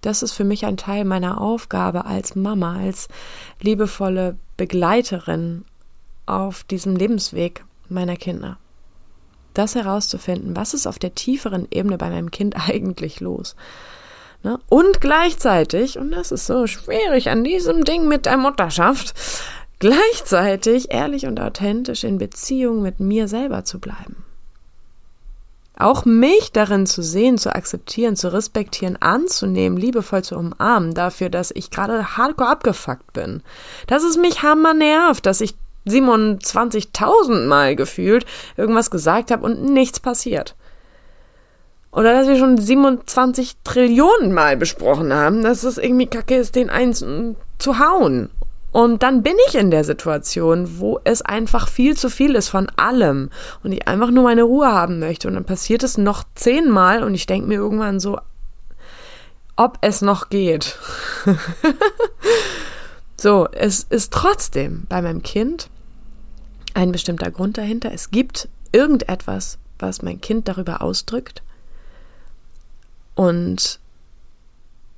Das 0.00 0.22
ist 0.22 0.32
für 0.32 0.44
mich 0.44 0.66
ein 0.66 0.76
Teil 0.76 1.04
meiner 1.04 1.40
Aufgabe 1.40 2.04
als 2.06 2.34
Mama, 2.34 2.76
als 2.76 3.08
liebevolle 3.62 4.36
Begleiterin 4.56 5.64
auf 6.26 6.64
diesem 6.64 6.96
Lebensweg 6.96 7.64
meiner 7.88 8.16
Kinder 8.16 8.58
das 9.54 9.74
herauszufinden, 9.74 10.56
was 10.56 10.74
ist 10.74 10.86
auf 10.86 10.98
der 10.98 11.14
tieferen 11.14 11.66
Ebene 11.70 11.98
bei 11.98 12.10
meinem 12.10 12.30
Kind 12.30 12.56
eigentlich 12.68 13.20
los. 13.20 13.56
Ne? 14.42 14.58
Und 14.68 15.00
gleichzeitig, 15.00 15.98
und 15.98 16.10
das 16.10 16.30
ist 16.30 16.46
so 16.46 16.66
schwierig 16.66 17.30
an 17.30 17.44
diesem 17.44 17.84
Ding 17.84 18.06
mit 18.08 18.26
der 18.26 18.36
Mutterschaft, 18.36 19.14
gleichzeitig 19.78 20.92
ehrlich 20.92 21.26
und 21.26 21.40
authentisch 21.40 22.04
in 22.04 22.18
Beziehung 22.18 22.82
mit 22.82 23.00
mir 23.00 23.26
selber 23.26 23.64
zu 23.64 23.80
bleiben. 23.80 24.24
Auch 25.76 26.04
mich 26.04 26.52
darin 26.52 26.86
zu 26.86 27.02
sehen, 27.02 27.36
zu 27.36 27.52
akzeptieren, 27.52 28.14
zu 28.14 28.32
respektieren, 28.32 28.96
anzunehmen, 29.00 29.76
liebevoll 29.76 30.22
zu 30.22 30.36
umarmen, 30.36 30.94
dafür, 30.94 31.30
dass 31.30 31.50
ich 31.50 31.70
gerade 31.70 32.16
hardcore 32.16 32.48
abgefuckt 32.48 33.12
bin. 33.12 33.42
Dass 33.88 34.04
es 34.04 34.16
mich 34.16 34.42
hammer 34.42 34.72
nervt, 34.72 35.26
dass 35.26 35.40
ich 35.40 35.56
27.000 35.86 37.46
Mal 37.46 37.76
gefühlt 37.76 38.26
irgendwas 38.56 38.90
gesagt 38.90 39.30
habe 39.30 39.44
und 39.44 39.64
nichts 39.64 40.00
passiert. 40.00 40.54
Oder 41.94 42.12
dass 42.12 42.26
wir 42.26 42.36
schon 42.36 42.58
27 42.58 43.58
Trillionen 43.62 44.32
Mal 44.32 44.56
besprochen 44.56 45.12
haben, 45.12 45.42
dass 45.42 45.62
es 45.62 45.78
irgendwie 45.78 46.06
kacke 46.06 46.34
ist, 46.36 46.56
den 46.56 46.68
eins 46.68 47.04
zu 47.58 47.78
hauen. 47.78 48.30
Und 48.72 49.04
dann 49.04 49.22
bin 49.22 49.36
ich 49.46 49.54
in 49.54 49.70
der 49.70 49.84
Situation, 49.84 50.80
wo 50.80 50.98
es 51.04 51.22
einfach 51.22 51.68
viel 51.68 51.96
zu 51.96 52.10
viel 52.10 52.34
ist 52.34 52.48
von 52.48 52.68
allem 52.76 53.30
und 53.62 53.70
ich 53.70 53.86
einfach 53.86 54.10
nur 54.10 54.24
meine 54.24 54.42
Ruhe 54.42 54.66
haben 54.66 54.98
möchte. 54.98 55.28
Und 55.28 55.34
dann 55.34 55.44
passiert 55.44 55.84
es 55.84 55.96
noch 55.96 56.24
zehnmal 56.34 57.04
und 57.04 57.14
ich 57.14 57.26
denke 57.26 57.46
mir 57.46 57.54
irgendwann 57.54 58.00
so, 58.00 58.18
ob 59.54 59.78
es 59.80 60.02
noch 60.02 60.28
geht. 60.28 60.76
so, 63.16 63.46
es 63.52 63.84
ist 63.84 64.12
trotzdem 64.12 64.86
bei 64.88 65.00
meinem 65.00 65.22
Kind 65.22 65.68
ein 66.74 66.92
bestimmter 66.92 67.30
Grund 67.30 67.56
dahinter. 67.56 67.92
Es 67.92 68.10
gibt 68.10 68.48
irgendetwas, 68.72 69.58
was 69.78 70.02
mein 70.02 70.20
Kind 70.20 70.48
darüber 70.48 70.82
ausdrückt 70.82 71.42
und 73.14 73.78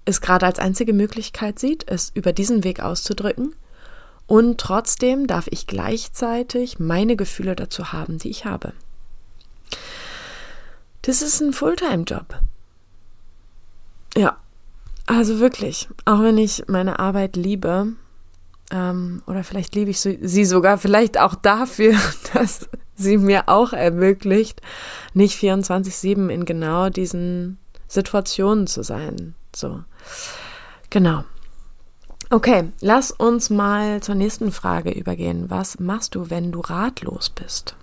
es 0.05 0.21
gerade 0.21 0.47
als 0.47 0.59
einzige 0.59 0.93
Möglichkeit 0.93 1.59
sieht, 1.59 1.89
es 1.89 2.11
über 2.15 2.33
diesen 2.33 2.65
Weg 2.65 2.81
auszudrücken. 2.81 3.55
Und 4.27 4.59
trotzdem 4.59 5.27
darf 5.27 5.47
ich 5.51 5.67
gleichzeitig 5.67 6.79
meine 6.79 7.17
Gefühle 7.17 7.55
dazu 7.55 7.93
haben, 7.93 8.19
die 8.19 8.31
ich 8.31 8.45
habe. 8.45 8.73
Das 11.03 11.23
ist 11.23 11.41
ein 11.41 11.53
Fulltime-Job. 11.53 12.41
Ja, 14.17 14.39
also 15.07 15.39
wirklich, 15.39 15.89
auch 16.05 16.23
wenn 16.23 16.39
ich 16.39 16.65
meine 16.67 16.99
Arbeit 16.99 17.37
liebe, 17.37 17.93
ähm, 18.71 19.23
oder 19.27 19.45
vielleicht 19.45 19.75
liebe 19.75 19.91
ich 19.91 20.01
sie 20.01 20.45
sogar 20.45 20.79
vielleicht 20.79 21.19
auch 21.19 21.35
dafür, 21.35 21.95
dass 22.35 22.69
sie 22.95 23.19
mir 23.19 23.49
auch 23.49 23.73
ermöglicht, 23.73 24.61
nicht 25.15 25.39
24-7 25.39 26.29
in 26.29 26.45
genau 26.45 26.89
diesen 26.89 27.59
Situationen 27.89 28.67
zu 28.67 28.83
sein. 28.83 29.35
So. 29.55 29.85
Genau. 30.91 31.25
Okay, 32.29 32.73
lass 32.81 33.13
uns 33.13 33.51
mal 33.51 34.03
zur 34.03 34.17
nächsten 34.17 34.51
Frage 34.51 34.91
übergehen. 34.91 35.49
Was 35.49 35.79
machst 35.79 36.17
du, 36.17 36.29
wenn 36.29 36.51
du 36.51 36.61
ratlos 36.61 37.31
bist? 37.31 37.77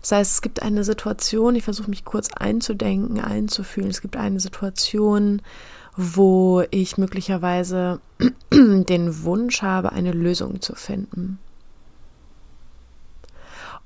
Das 0.00 0.12
heißt, 0.12 0.32
es 0.32 0.42
gibt 0.42 0.62
eine 0.62 0.82
Situation, 0.82 1.54
ich 1.54 1.64
versuche 1.64 1.90
mich 1.90 2.04
kurz 2.04 2.32
einzudenken, 2.32 3.20
einzufühlen. 3.20 3.90
Es 3.90 4.00
gibt 4.00 4.16
eine 4.16 4.40
Situation, 4.40 5.42
wo 5.96 6.64
ich 6.70 6.96
möglicherweise 6.96 8.00
den 8.52 9.24
Wunsch 9.24 9.62
habe, 9.62 9.92
eine 9.92 10.12
Lösung 10.12 10.60
zu 10.60 10.74
finden. 10.74 11.38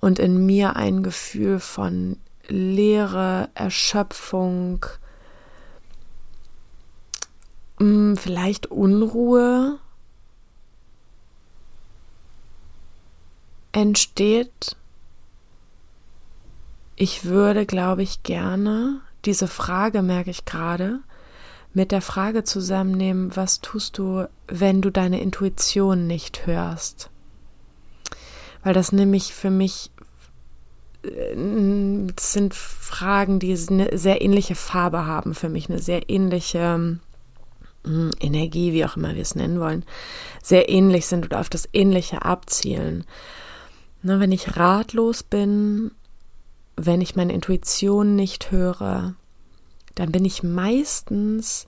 Und 0.00 0.18
in 0.18 0.44
mir 0.46 0.76
ein 0.76 1.02
Gefühl 1.02 1.58
von 1.58 2.18
Leere, 2.48 3.48
Erschöpfung, 3.54 4.86
mm, 7.80 8.14
vielleicht 8.14 8.66
Unruhe 8.66 9.78
entsteht. 13.72 14.76
Ich 16.94 17.24
würde, 17.24 17.66
glaube 17.66 18.02
ich, 18.02 18.22
gerne, 18.22 19.00
diese 19.24 19.48
Frage 19.48 20.02
merke 20.02 20.30
ich 20.30 20.44
gerade, 20.44 21.00
mit 21.76 21.92
der 21.92 22.00
Frage 22.00 22.42
zusammennehmen, 22.42 23.36
was 23.36 23.60
tust 23.60 23.98
du, 23.98 24.26
wenn 24.48 24.80
du 24.80 24.88
deine 24.88 25.20
Intuition 25.20 26.06
nicht 26.06 26.46
hörst? 26.46 27.10
Weil 28.64 28.72
das 28.72 28.92
nämlich 28.92 29.34
für 29.34 29.50
mich 29.50 29.90
äh, 31.02 31.36
das 32.16 32.32
sind 32.32 32.54
Fragen, 32.54 33.40
die 33.40 33.54
eine 33.68 33.90
sehr 33.98 34.22
ähnliche 34.22 34.54
Farbe 34.54 35.04
haben 35.04 35.34
für 35.34 35.50
mich, 35.50 35.68
eine 35.68 35.78
sehr 35.78 36.08
ähnliche 36.08 36.98
hm, 37.84 38.10
Energie, 38.20 38.72
wie 38.72 38.86
auch 38.86 38.96
immer 38.96 39.14
wir 39.14 39.20
es 39.20 39.34
nennen 39.34 39.60
wollen, 39.60 39.84
sehr 40.42 40.70
ähnlich 40.70 41.06
sind 41.06 41.26
oder 41.26 41.40
auf 41.40 41.50
das 41.50 41.68
Ähnliche 41.74 42.22
abzielen. 42.22 43.04
Na, 44.00 44.18
wenn 44.18 44.32
ich 44.32 44.56
ratlos 44.56 45.22
bin, 45.22 45.90
wenn 46.74 47.02
ich 47.02 47.16
meine 47.16 47.34
Intuition 47.34 48.16
nicht 48.16 48.50
höre, 48.50 49.14
dann 49.96 50.12
bin 50.12 50.24
ich 50.24 50.44
meistens 50.44 51.66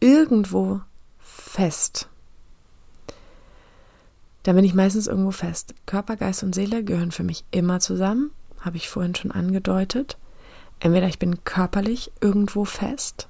irgendwo 0.00 0.80
fest. 1.20 2.08
Dann 4.42 4.56
bin 4.56 4.64
ich 4.64 4.74
meistens 4.74 5.06
irgendwo 5.06 5.30
fest. 5.30 5.74
Körper, 5.86 6.16
Geist 6.16 6.42
und 6.42 6.54
Seele 6.54 6.82
gehören 6.82 7.12
für 7.12 7.22
mich 7.22 7.44
immer 7.52 7.78
zusammen, 7.78 8.32
habe 8.60 8.76
ich 8.76 8.88
vorhin 8.88 9.14
schon 9.14 9.30
angedeutet. 9.30 10.18
Entweder 10.80 11.06
ich 11.06 11.20
bin 11.20 11.44
körperlich 11.44 12.10
irgendwo 12.20 12.64
fest 12.64 13.28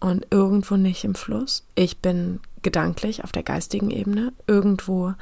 und 0.00 0.26
irgendwo 0.30 0.76
nicht 0.76 1.04
im 1.04 1.14
Fluss. 1.14 1.66
Ich 1.74 1.98
bin 1.98 2.40
gedanklich 2.62 3.24
auf 3.24 3.32
der 3.32 3.42
geistigen 3.42 3.90
Ebene 3.90 4.32
irgendwo 4.46 5.14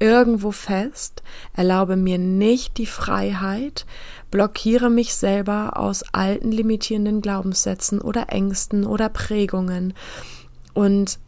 irgendwo 0.00 0.50
fest, 0.50 1.22
erlaube 1.54 1.94
mir 1.94 2.18
nicht 2.18 2.78
die 2.78 2.86
Freiheit, 2.86 3.86
blockiere 4.30 4.90
mich 4.90 5.14
selber 5.14 5.76
aus 5.76 6.02
alten 6.12 6.50
limitierenden 6.50 7.20
Glaubenssätzen 7.20 8.00
oder 8.00 8.30
Ängsten 8.30 8.84
oder 8.84 9.08
Prägungen 9.08 9.94
und 10.74 11.20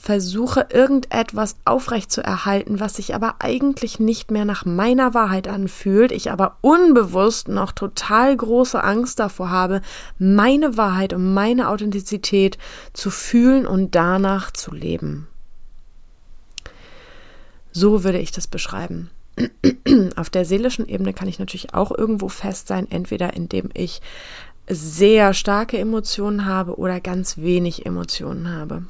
versuche 0.00 0.68
irgendetwas 0.70 1.56
aufrecht 1.64 2.12
zu 2.12 2.22
erhalten, 2.22 2.78
was 2.78 2.94
sich 2.94 3.14
aber 3.16 3.36
eigentlich 3.40 3.98
nicht 3.98 4.30
mehr 4.30 4.44
nach 4.44 4.64
meiner 4.64 5.12
Wahrheit 5.12 5.48
anfühlt, 5.48 6.12
ich 6.12 6.30
aber 6.30 6.56
unbewusst 6.60 7.48
noch 7.48 7.72
total 7.72 8.36
große 8.36 8.82
Angst 8.82 9.18
davor 9.18 9.50
habe, 9.50 9.80
meine 10.18 10.76
Wahrheit 10.76 11.12
und 11.12 11.34
meine 11.34 11.68
Authentizität 11.68 12.58
zu 12.92 13.10
fühlen 13.10 13.66
und 13.66 13.96
danach 13.96 14.52
zu 14.52 14.72
leben. 14.72 15.26
So 17.78 18.02
würde 18.02 18.18
ich 18.18 18.32
das 18.32 18.48
beschreiben. 18.48 19.08
Auf 20.16 20.30
der 20.30 20.44
seelischen 20.44 20.88
Ebene 20.88 21.12
kann 21.12 21.28
ich 21.28 21.38
natürlich 21.38 21.74
auch 21.74 21.96
irgendwo 21.96 22.28
fest 22.28 22.66
sein, 22.66 22.90
entweder 22.90 23.34
indem 23.34 23.70
ich 23.72 24.02
sehr 24.68 25.32
starke 25.32 25.78
Emotionen 25.78 26.44
habe 26.44 26.76
oder 26.76 27.00
ganz 27.00 27.38
wenig 27.38 27.86
Emotionen 27.86 28.50
habe. 28.50 28.82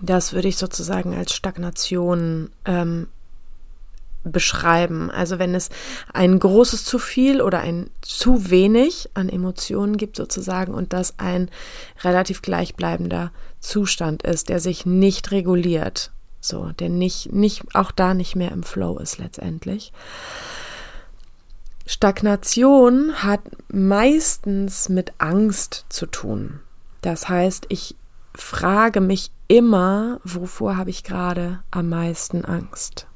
Das 0.00 0.32
würde 0.32 0.48
ich 0.48 0.56
sozusagen 0.56 1.14
als 1.14 1.34
Stagnation 1.34 2.50
ähm, 2.64 3.06
beschreiben. 4.24 5.12
Also 5.12 5.38
wenn 5.38 5.54
es 5.54 5.70
ein 6.12 6.40
großes 6.40 6.84
zu 6.84 6.98
viel 6.98 7.40
oder 7.40 7.60
ein 7.60 7.90
zu 8.02 8.50
wenig 8.50 9.08
an 9.14 9.28
Emotionen 9.28 9.98
gibt 9.98 10.16
sozusagen 10.16 10.74
und 10.74 10.92
das 10.92 11.20
ein 11.20 11.48
relativ 12.02 12.42
gleichbleibender 12.42 13.30
Zustand 13.60 14.24
ist, 14.24 14.48
der 14.48 14.58
sich 14.58 14.84
nicht 14.84 15.30
reguliert, 15.30 16.10
so, 16.44 16.72
der 16.72 16.88
nicht, 16.88 17.32
nicht, 17.32 17.74
auch 17.74 17.90
da 17.90 18.14
nicht 18.14 18.36
mehr 18.36 18.52
im 18.52 18.62
Flow 18.62 18.98
ist 18.98 19.18
letztendlich. 19.18 19.92
Stagnation 21.86 23.14
hat 23.22 23.40
meistens 23.68 24.88
mit 24.88 25.12
Angst 25.18 25.86
zu 25.88 26.06
tun. 26.06 26.60
Das 27.02 27.28
heißt, 27.28 27.66
ich 27.68 27.96
frage 28.34 29.00
mich 29.00 29.30
immer, 29.48 30.20
wovor 30.24 30.76
habe 30.76 30.90
ich 30.90 31.04
gerade 31.04 31.62
am 31.70 31.88
meisten 31.88 32.44
Angst? 32.44 33.06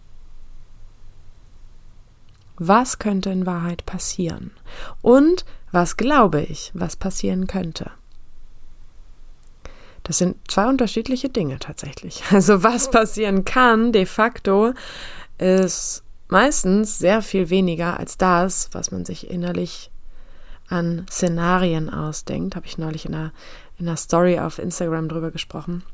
Was 2.57 2.99
könnte 2.99 3.31
in 3.31 3.47
Wahrheit 3.47 3.87
passieren? 3.87 4.51
Und 5.01 5.45
was 5.71 5.97
glaube 5.97 6.43
ich, 6.43 6.73
was 6.75 6.97
passieren 6.97 7.47
könnte? 7.47 7.91
Das 10.09 10.19
sind 10.19 10.37
zwei 10.50 10.67
unterschiedliche 10.67 11.29
Dinge 11.29 11.59
tatsächlich. 11.61 12.25
Also 12.33 12.65
was 12.65 12.91
passieren 12.91 13.45
kann 13.45 13.93
de 13.93 14.07
facto 14.07 14.73
ist 15.38 16.03
meistens 16.29 16.99
sehr 16.99 17.23
viel 17.23 17.50
weniger 17.50 17.99
als 17.99 18.19
das, 18.19 18.71
was 18.73 18.91
man 18.91 19.05
sich 19.05 19.31
innerlich 19.31 19.91
an 20.69 21.07
Szenarien 21.11 21.91
ausdenkt. 21.91 22.57
Habe 22.57 22.67
ich 22.67 22.79
neulich 22.79 23.07
in 23.07 23.15
einer, 23.15 23.33
in 23.79 23.87
einer 23.87 23.97
Story 23.97 24.38
auf 24.38 24.59
Instagram 24.59 25.09
drüber 25.09 25.31
gesprochen. 25.31 25.85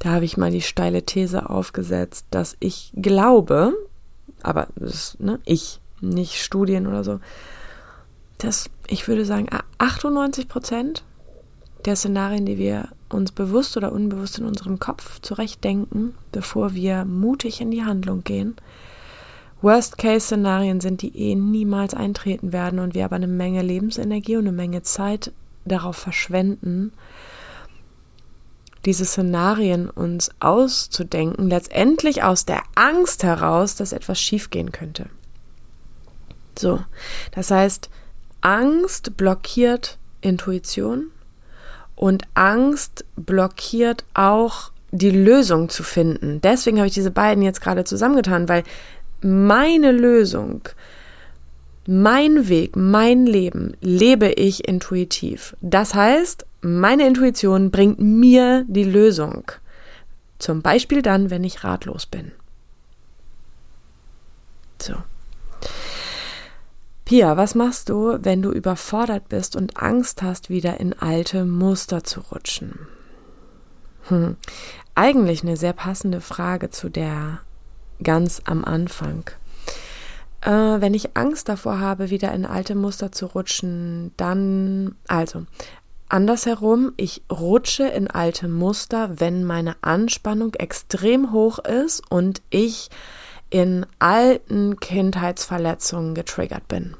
Da 0.00 0.10
habe 0.10 0.24
ich 0.24 0.36
mal 0.36 0.50
die 0.50 0.60
steile 0.60 1.04
These 1.04 1.48
aufgesetzt, 1.48 2.26
dass 2.30 2.56
ich 2.58 2.92
glaube, 2.96 3.74
aber 4.42 4.68
das 4.74 5.16
ne, 5.20 5.38
ich, 5.44 5.80
nicht 6.00 6.42
Studien 6.42 6.86
oder 6.86 7.04
so, 7.04 7.20
dass 8.38 8.70
ich 8.86 9.06
würde 9.06 9.24
sagen, 9.24 9.48
98 9.78 10.48
Prozent 10.48 11.04
der 11.86 11.96
Szenarien, 11.96 12.46
die 12.46 12.58
wir 12.58 12.88
uns 13.08 13.32
bewusst 13.32 13.76
oder 13.76 13.92
unbewusst 13.92 14.38
in 14.38 14.44
unserem 14.44 14.78
Kopf 14.78 15.20
zurechtdenken, 15.20 16.14
bevor 16.32 16.74
wir 16.74 17.04
mutig 17.04 17.60
in 17.60 17.70
die 17.70 17.84
Handlung 17.84 18.22
gehen, 18.24 18.56
Worst-Case-Szenarien 19.62 20.80
sind, 20.80 21.02
die 21.02 21.16
eh 21.16 21.34
niemals 21.34 21.92
eintreten 21.94 22.52
werden 22.52 22.78
und 22.78 22.94
wir 22.94 23.04
aber 23.04 23.16
eine 23.16 23.26
Menge 23.26 23.62
Lebensenergie 23.62 24.36
und 24.36 24.46
eine 24.46 24.56
Menge 24.56 24.82
Zeit 24.82 25.32
darauf 25.64 25.96
verschwenden, 25.96 26.92
diese 28.86 29.04
Szenarien 29.04 29.90
uns 29.90 30.30
auszudenken, 30.40 31.50
letztendlich 31.50 32.22
aus 32.22 32.46
der 32.46 32.62
Angst 32.74 33.22
heraus, 33.22 33.74
dass 33.74 33.92
etwas 33.92 34.18
schiefgehen 34.18 34.72
könnte. 34.72 35.10
So, 36.58 36.80
das 37.32 37.50
heißt, 37.50 37.90
Angst 38.40 39.18
blockiert 39.18 39.98
Intuition 40.22 41.10
und 42.00 42.24
Angst 42.32 43.04
blockiert 43.16 44.06
auch 44.14 44.72
die 44.90 45.10
Lösung 45.10 45.68
zu 45.68 45.82
finden. 45.82 46.40
Deswegen 46.40 46.78
habe 46.78 46.86
ich 46.86 46.94
diese 46.94 47.10
beiden 47.10 47.42
jetzt 47.42 47.60
gerade 47.60 47.84
zusammengetan, 47.84 48.48
weil 48.48 48.64
meine 49.20 49.92
Lösung, 49.92 50.62
mein 51.86 52.48
Weg, 52.48 52.74
mein 52.74 53.26
Leben 53.26 53.76
lebe 53.82 54.28
ich 54.28 54.66
intuitiv. 54.66 55.54
Das 55.60 55.92
heißt, 55.92 56.46
meine 56.62 57.06
Intuition 57.06 57.70
bringt 57.70 58.00
mir 58.00 58.64
die 58.66 58.84
Lösung. 58.84 59.52
Zum 60.38 60.62
Beispiel 60.62 61.02
dann, 61.02 61.28
wenn 61.28 61.44
ich 61.44 61.64
ratlos 61.64 62.06
bin. 62.06 62.32
So. 64.80 64.94
Pia, 67.10 67.36
was 67.36 67.56
machst 67.56 67.88
du, 67.88 68.18
wenn 68.22 68.40
du 68.40 68.52
überfordert 68.52 69.28
bist 69.28 69.56
und 69.56 69.76
Angst 69.76 70.22
hast, 70.22 70.48
wieder 70.48 70.78
in 70.78 70.92
alte 70.92 71.44
Muster 71.44 72.04
zu 72.04 72.20
rutschen? 72.20 72.86
Hm. 74.02 74.36
Eigentlich 74.94 75.42
eine 75.42 75.56
sehr 75.56 75.72
passende 75.72 76.20
Frage 76.20 76.70
zu 76.70 76.88
der 76.88 77.40
ganz 78.00 78.42
am 78.44 78.64
Anfang. 78.64 79.28
Äh, 80.42 80.52
wenn 80.52 80.94
ich 80.94 81.16
Angst 81.16 81.48
davor 81.48 81.80
habe, 81.80 82.10
wieder 82.10 82.32
in 82.32 82.46
alte 82.46 82.76
Muster 82.76 83.10
zu 83.10 83.26
rutschen, 83.26 84.12
dann, 84.16 84.94
also, 85.08 85.46
andersherum, 86.08 86.92
ich 86.96 87.22
rutsche 87.28 87.88
in 87.88 88.06
alte 88.06 88.46
Muster, 88.46 89.18
wenn 89.18 89.42
meine 89.42 89.74
Anspannung 89.80 90.54
extrem 90.54 91.32
hoch 91.32 91.58
ist 91.58 92.08
und 92.08 92.40
ich 92.50 92.88
in 93.50 93.84
alten 93.98 94.78
Kindheitsverletzungen 94.78 96.14
getriggert 96.14 96.68
bin. 96.68 96.96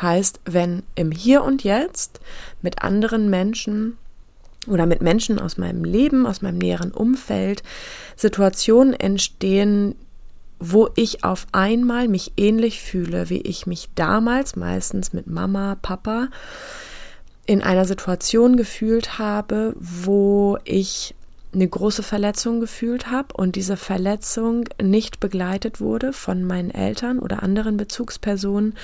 Heißt, 0.00 0.40
wenn 0.44 0.82
im 0.94 1.10
Hier 1.10 1.42
und 1.42 1.64
Jetzt 1.64 2.20
mit 2.60 2.82
anderen 2.82 3.30
Menschen 3.30 3.98
oder 4.66 4.86
mit 4.86 5.02
Menschen 5.02 5.38
aus 5.38 5.58
meinem 5.58 5.84
Leben, 5.84 6.26
aus 6.26 6.42
meinem 6.42 6.58
näheren 6.58 6.92
Umfeld 6.92 7.62
Situationen 8.16 8.94
entstehen, 8.94 9.94
wo 10.58 10.88
ich 10.94 11.24
auf 11.24 11.46
einmal 11.50 12.06
mich 12.06 12.32
ähnlich 12.36 12.80
fühle, 12.80 13.28
wie 13.28 13.40
ich 13.40 13.66
mich 13.66 13.88
damals 13.94 14.54
meistens 14.54 15.12
mit 15.12 15.26
Mama, 15.26 15.76
Papa 15.82 16.28
in 17.46 17.62
einer 17.62 17.84
Situation 17.84 18.56
gefühlt 18.56 19.18
habe, 19.18 19.74
wo 19.76 20.58
ich 20.64 21.16
eine 21.54 21.68
große 21.68 22.02
Verletzung 22.02 22.60
gefühlt 22.60 23.10
habe 23.10 23.34
und 23.34 23.56
diese 23.56 23.76
Verletzung 23.76 24.64
nicht 24.82 25.20
begleitet 25.20 25.80
wurde 25.80 26.12
von 26.12 26.44
meinen 26.44 26.70
Eltern 26.70 27.18
oder 27.18 27.42
anderen 27.42 27.76
Bezugspersonen 27.76 28.74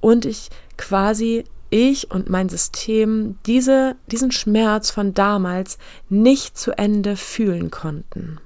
und 0.00 0.24
ich 0.24 0.50
quasi 0.76 1.44
ich 1.70 2.10
und 2.10 2.28
mein 2.28 2.48
System 2.48 3.38
diese, 3.46 3.96
diesen 4.10 4.30
Schmerz 4.32 4.90
von 4.90 5.14
damals 5.14 5.78
nicht 6.08 6.58
zu 6.58 6.72
Ende 6.76 7.16
fühlen 7.16 7.70
konnten. 7.70 8.38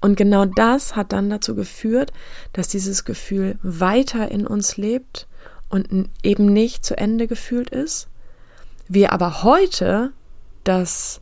Und 0.00 0.16
genau 0.16 0.46
das 0.46 0.96
hat 0.96 1.12
dann 1.12 1.30
dazu 1.30 1.54
geführt, 1.54 2.12
dass 2.52 2.68
dieses 2.68 3.04
Gefühl 3.04 3.58
weiter 3.62 4.30
in 4.30 4.46
uns 4.46 4.76
lebt 4.76 5.28
und 5.68 6.08
eben 6.22 6.46
nicht 6.46 6.84
zu 6.84 6.98
Ende 6.98 7.28
gefühlt 7.28 7.70
ist. 7.70 8.08
Wir 8.88 9.12
aber 9.12 9.44
heute 9.44 10.12
das 10.64 11.20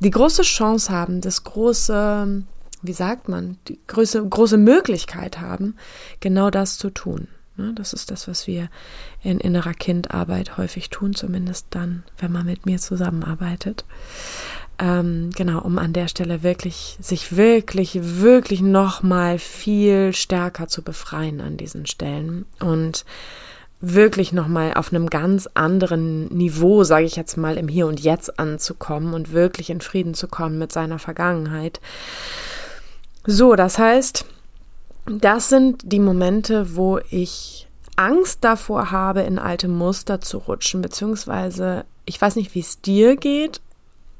die 0.00 0.10
große 0.10 0.42
Chance 0.42 0.92
haben, 0.92 1.20
das 1.20 1.44
große, 1.44 2.42
wie 2.82 2.92
sagt 2.92 3.28
man, 3.28 3.58
die 3.68 3.78
große, 3.86 4.26
große 4.26 4.56
Möglichkeit 4.56 5.40
haben, 5.40 5.76
genau 6.20 6.50
das 6.50 6.78
zu 6.78 6.90
tun. 6.90 7.28
Ne, 7.56 7.72
das 7.74 7.92
ist 7.92 8.12
das, 8.12 8.28
was 8.28 8.46
wir 8.46 8.68
in 9.20 9.40
innerer 9.40 9.74
Kindarbeit 9.74 10.56
häufig 10.58 10.90
tun, 10.90 11.14
zumindest 11.14 11.66
dann, 11.70 12.04
wenn 12.16 12.30
man 12.30 12.46
mit 12.46 12.66
mir 12.66 12.78
zusammenarbeitet. 12.78 13.84
Ähm, 14.78 15.30
genau, 15.34 15.60
um 15.62 15.76
an 15.78 15.92
der 15.92 16.06
Stelle 16.06 16.44
wirklich, 16.44 16.96
sich 17.00 17.36
wirklich, 17.36 17.98
wirklich 18.00 18.60
nochmal 18.60 19.40
viel 19.40 20.12
stärker 20.12 20.68
zu 20.68 20.82
befreien 20.82 21.40
an 21.40 21.56
diesen 21.56 21.86
Stellen 21.86 22.46
und 22.60 23.04
wirklich 23.80 24.32
nochmal 24.32 24.74
auf 24.74 24.92
einem 24.92 25.08
ganz 25.08 25.48
anderen 25.54 26.26
Niveau, 26.28 26.82
sage 26.84 27.06
ich 27.06 27.16
jetzt 27.16 27.36
mal, 27.36 27.56
im 27.56 27.68
Hier 27.68 27.86
und 27.86 28.00
Jetzt 28.00 28.38
anzukommen 28.38 29.14
und 29.14 29.32
wirklich 29.32 29.70
in 29.70 29.80
Frieden 29.80 30.14
zu 30.14 30.26
kommen 30.26 30.58
mit 30.58 30.72
seiner 30.72 30.98
Vergangenheit. 30.98 31.80
So, 33.24 33.54
das 33.54 33.78
heißt, 33.78 34.24
das 35.06 35.48
sind 35.48 35.82
die 35.84 36.00
Momente, 36.00 36.76
wo 36.76 36.98
ich 37.10 37.68
Angst 37.96 38.44
davor 38.44 38.90
habe, 38.90 39.22
in 39.22 39.38
alte 39.38 39.68
Muster 39.68 40.20
zu 40.20 40.38
rutschen, 40.38 40.82
beziehungsweise 40.82 41.84
ich 42.04 42.20
weiß 42.20 42.36
nicht, 42.36 42.54
wie 42.54 42.60
es 42.60 42.80
dir 42.80 43.16
geht. 43.16 43.60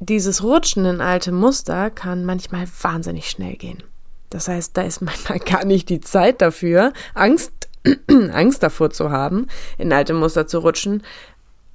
Dieses 0.01 0.43
Rutschen 0.43 0.85
in 0.85 1.01
alte 1.01 1.33
Muster 1.33 1.91
kann 1.91 2.25
manchmal 2.25 2.67
wahnsinnig 2.83 3.31
schnell 3.31 3.57
gehen. 3.57 3.83
Das 4.31 4.49
heißt, 4.49 4.77
da 4.77 4.83
ist 4.83 5.01
manchmal 5.01 5.39
gar 5.45 5.65
nicht 5.65 5.89
die 5.89 6.01
Zeit 6.01 6.43
dafür, 6.43 6.93
Angst 7.15 7.68
Angst 8.33 8.63
davor 8.63 8.91
zu 8.91 9.11
haben, 9.11 9.47
in 9.77 9.93
alte 9.93 10.15
Muster 10.15 10.47
zu 10.47 10.59
rutschen. 10.59 11.03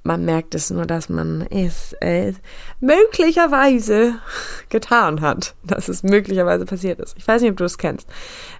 Man 0.06 0.26
merkt 0.26 0.54
es 0.54 0.68
nur, 0.68 0.84
dass 0.84 1.08
man 1.08 1.46
es 1.48 1.94
äh, 2.00 2.34
möglicherweise 2.80 4.16
getan 4.68 5.22
hat, 5.22 5.54
dass 5.62 5.88
es 5.88 6.02
möglicherweise 6.02 6.66
passiert 6.66 7.00
ist. 7.00 7.16
Ich 7.16 7.26
weiß 7.26 7.40
nicht, 7.40 7.52
ob 7.52 7.56
du 7.56 7.64
es 7.64 7.78
kennst. 7.78 8.06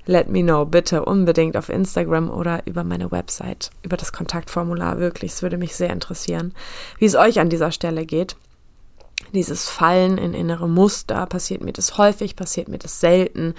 Let 0.07 0.31
me 0.31 0.43
know, 0.43 0.65
bitte 0.65 1.05
unbedingt 1.05 1.59
auf 1.59 1.69
Instagram 1.69 2.31
oder 2.31 2.63
über 2.67 2.83
meine 2.83 3.11
Website, 3.11 3.71
über 3.83 3.99
das 3.99 4.15
Kontaktformular. 4.15 4.99
Wirklich, 4.99 5.33
es 5.33 5.43
würde 5.43 5.59
mich 5.59 5.77
sehr 5.77 5.91
interessieren, 5.91 6.55
wie 6.99 7.05
es 7.05 7.15
euch 7.15 7.39
an 7.41 7.51
dieser 7.51 7.73
Stelle 7.73 8.07
geht 8.07 8.37
dieses 9.33 9.69
Fallen 9.69 10.19
in 10.19 10.35
innere 10.35 10.69
Muster, 10.69 11.27
passiert 11.27 11.63
mir 11.63 11.73
das 11.73 11.99
häufig, 11.99 12.37
passiert 12.37 12.69
mir 12.69 12.79
das 12.79 13.01
selten 13.01 13.55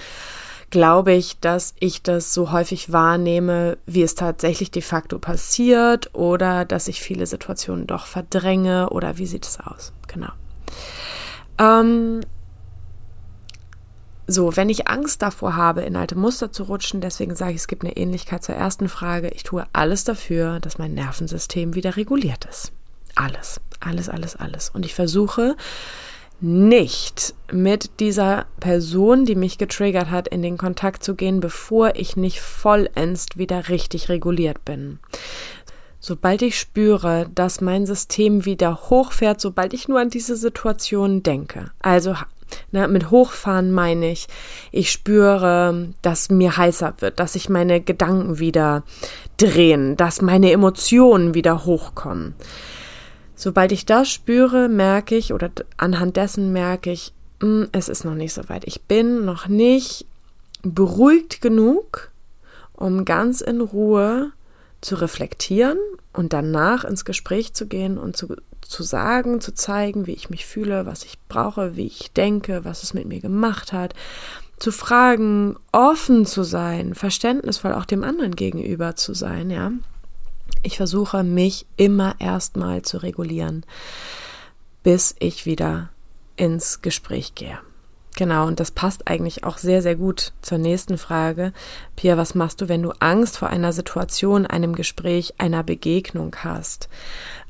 glaube 0.75 1.13
ich, 1.13 1.39
dass 1.39 1.73
ich 1.79 2.03
das 2.03 2.33
so 2.33 2.51
häufig 2.51 2.91
wahrnehme, 2.91 3.77
wie 3.85 4.03
es 4.03 4.13
tatsächlich 4.13 4.71
de 4.71 4.81
facto 4.81 5.19
passiert 5.19 6.13
oder 6.13 6.65
dass 6.65 6.89
ich 6.89 6.99
viele 7.01 7.25
Situationen 7.25 7.87
doch 7.87 8.07
verdränge 8.07 8.89
oder 8.89 9.17
wie 9.17 9.25
sieht 9.25 9.45
es 9.45 9.57
aus? 9.57 9.93
Genau. 10.09 10.31
Ähm, 11.59 12.19
So, 14.27 14.57
wenn 14.57 14.69
ich 14.69 14.89
Angst 14.89 15.21
davor 15.21 15.55
habe, 15.55 15.83
in 15.83 15.95
alte 15.95 16.17
Muster 16.17 16.51
zu 16.51 16.63
rutschen, 16.63 16.99
deswegen 16.99 17.35
sage 17.35 17.51
ich, 17.51 17.57
es 17.57 17.67
gibt 17.67 17.83
eine 17.83 17.95
Ähnlichkeit 17.95 18.43
zur 18.43 18.55
ersten 18.55 18.89
Frage. 18.89 19.29
Ich 19.29 19.43
tue 19.43 19.65
alles 19.71 20.03
dafür, 20.03 20.59
dass 20.59 20.77
mein 20.77 20.93
Nervensystem 20.93 21.73
wieder 21.75 21.95
reguliert 21.95 22.45
ist. 22.45 22.73
Alles, 23.15 23.61
alles, 23.79 24.09
alles, 24.09 24.35
alles. 24.35 24.71
Und 24.71 24.83
ich 24.83 24.93
versuche 24.93 25.55
nicht 26.41 27.33
mit 27.51 27.99
dieser 27.99 28.45
Person, 28.59 29.25
die 29.25 29.35
mich 29.35 29.57
getriggert 29.57 30.11
hat, 30.11 30.27
in 30.27 30.41
den 30.41 30.57
Kontakt 30.57 31.03
zu 31.03 31.15
gehen, 31.15 31.39
bevor 31.39 31.95
ich 31.95 32.17
nicht 32.17 32.41
vollends 32.41 33.27
wieder 33.35 33.69
richtig 33.69 34.09
reguliert 34.09 34.63
bin. 34.65 34.99
Sobald 35.99 36.41
ich 36.43 36.59
spüre, 36.59 37.27
dass 37.33 37.61
mein 37.61 37.85
System 37.85 38.45
wieder 38.45 38.89
hochfährt, 38.89 39.41
sobald 39.41 39.73
ich 39.73 39.87
nur 39.87 39.99
an 39.99 40.09
diese 40.09 40.35
Situation 40.35 41.23
denke, 41.23 41.71
also 41.79 42.15
Ne, 42.71 42.87
mit 42.87 43.11
Hochfahren 43.11 43.71
meine 43.71 44.11
ich, 44.11 44.27
ich 44.71 44.91
spüre, 44.91 45.93
dass 46.01 46.29
mir 46.29 46.57
heißer 46.57 46.95
wird, 46.99 47.19
dass 47.19 47.33
sich 47.33 47.49
meine 47.49 47.81
Gedanken 47.81 48.39
wieder 48.39 48.83
drehen, 49.37 49.97
dass 49.97 50.21
meine 50.21 50.51
Emotionen 50.51 51.33
wieder 51.33 51.65
hochkommen. 51.65 52.35
Sobald 53.35 53.71
ich 53.71 53.85
das 53.85 54.09
spüre, 54.09 54.69
merke 54.69 55.15
ich 55.15 55.33
oder 55.33 55.51
anhand 55.77 56.17
dessen 56.17 56.53
merke 56.53 56.91
ich, 56.91 57.13
hm, 57.41 57.67
es 57.71 57.89
ist 57.89 58.05
noch 58.05 58.15
nicht 58.15 58.33
so 58.33 58.47
weit. 58.47 58.63
Ich 58.65 58.81
bin 58.81 59.25
noch 59.25 59.47
nicht 59.47 60.05
beruhigt 60.63 61.41
genug, 61.41 62.11
um 62.73 63.05
ganz 63.05 63.41
in 63.41 63.61
Ruhe 63.61 64.31
zu 64.81 64.95
reflektieren 64.95 65.77
und 66.13 66.33
danach 66.33 66.83
ins 66.83 67.05
Gespräch 67.05 67.53
zu 67.53 67.67
gehen 67.67 67.97
und 67.97 68.15
zu, 68.15 68.35
zu 68.61 68.83
sagen, 68.83 69.41
zu 69.41 69.53
zeigen, 69.53 70.07
wie 70.07 70.13
ich 70.13 70.29
mich 70.29 70.45
fühle, 70.45 70.85
was 70.85 71.03
ich 71.03 71.17
brauche, 71.27 71.75
wie 71.75 71.87
ich 71.87 72.11
denke, 72.13 72.63
was 72.63 72.83
es 72.83 72.93
mit 72.93 73.07
mir 73.07 73.19
gemacht 73.19 73.73
hat, 73.73 73.93
zu 74.57 74.71
fragen, 74.71 75.57
offen 75.71 76.25
zu 76.25 76.43
sein, 76.43 76.95
verständnisvoll 76.95 77.73
auch 77.73 77.85
dem 77.85 78.03
anderen 78.03 78.35
gegenüber 78.35 78.95
zu 78.95 79.13
sein, 79.13 79.49
ja. 79.49 79.71
Ich 80.63 80.77
versuche 80.77 81.23
mich 81.23 81.65
immer 81.77 82.15
erstmal 82.19 82.81
zu 82.81 82.97
regulieren, 82.97 83.65
bis 84.83 85.15
ich 85.19 85.45
wieder 85.45 85.89
ins 86.37 86.81
Gespräch 86.81 87.35
gehe. 87.35 87.59
Genau, 88.15 88.47
und 88.47 88.59
das 88.61 88.71
passt 88.71 89.07
eigentlich 89.07 89.43
auch 89.43 89.57
sehr, 89.57 89.81
sehr 89.81 89.95
gut 89.95 90.31
zur 90.41 90.57
nächsten 90.57 90.97
Frage. 90.97 91.51
Pia, 91.97 92.15
was 92.15 92.33
machst 92.33 92.61
du, 92.61 92.69
wenn 92.69 92.81
du 92.81 92.91
Angst 92.99 93.37
vor 93.37 93.49
einer 93.49 93.73
Situation, 93.73 94.45
einem 94.45 94.73
Gespräch, 94.73 95.33
einer 95.37 95.63
Begegnung 95.63 96.33
hast? 96.43 96.87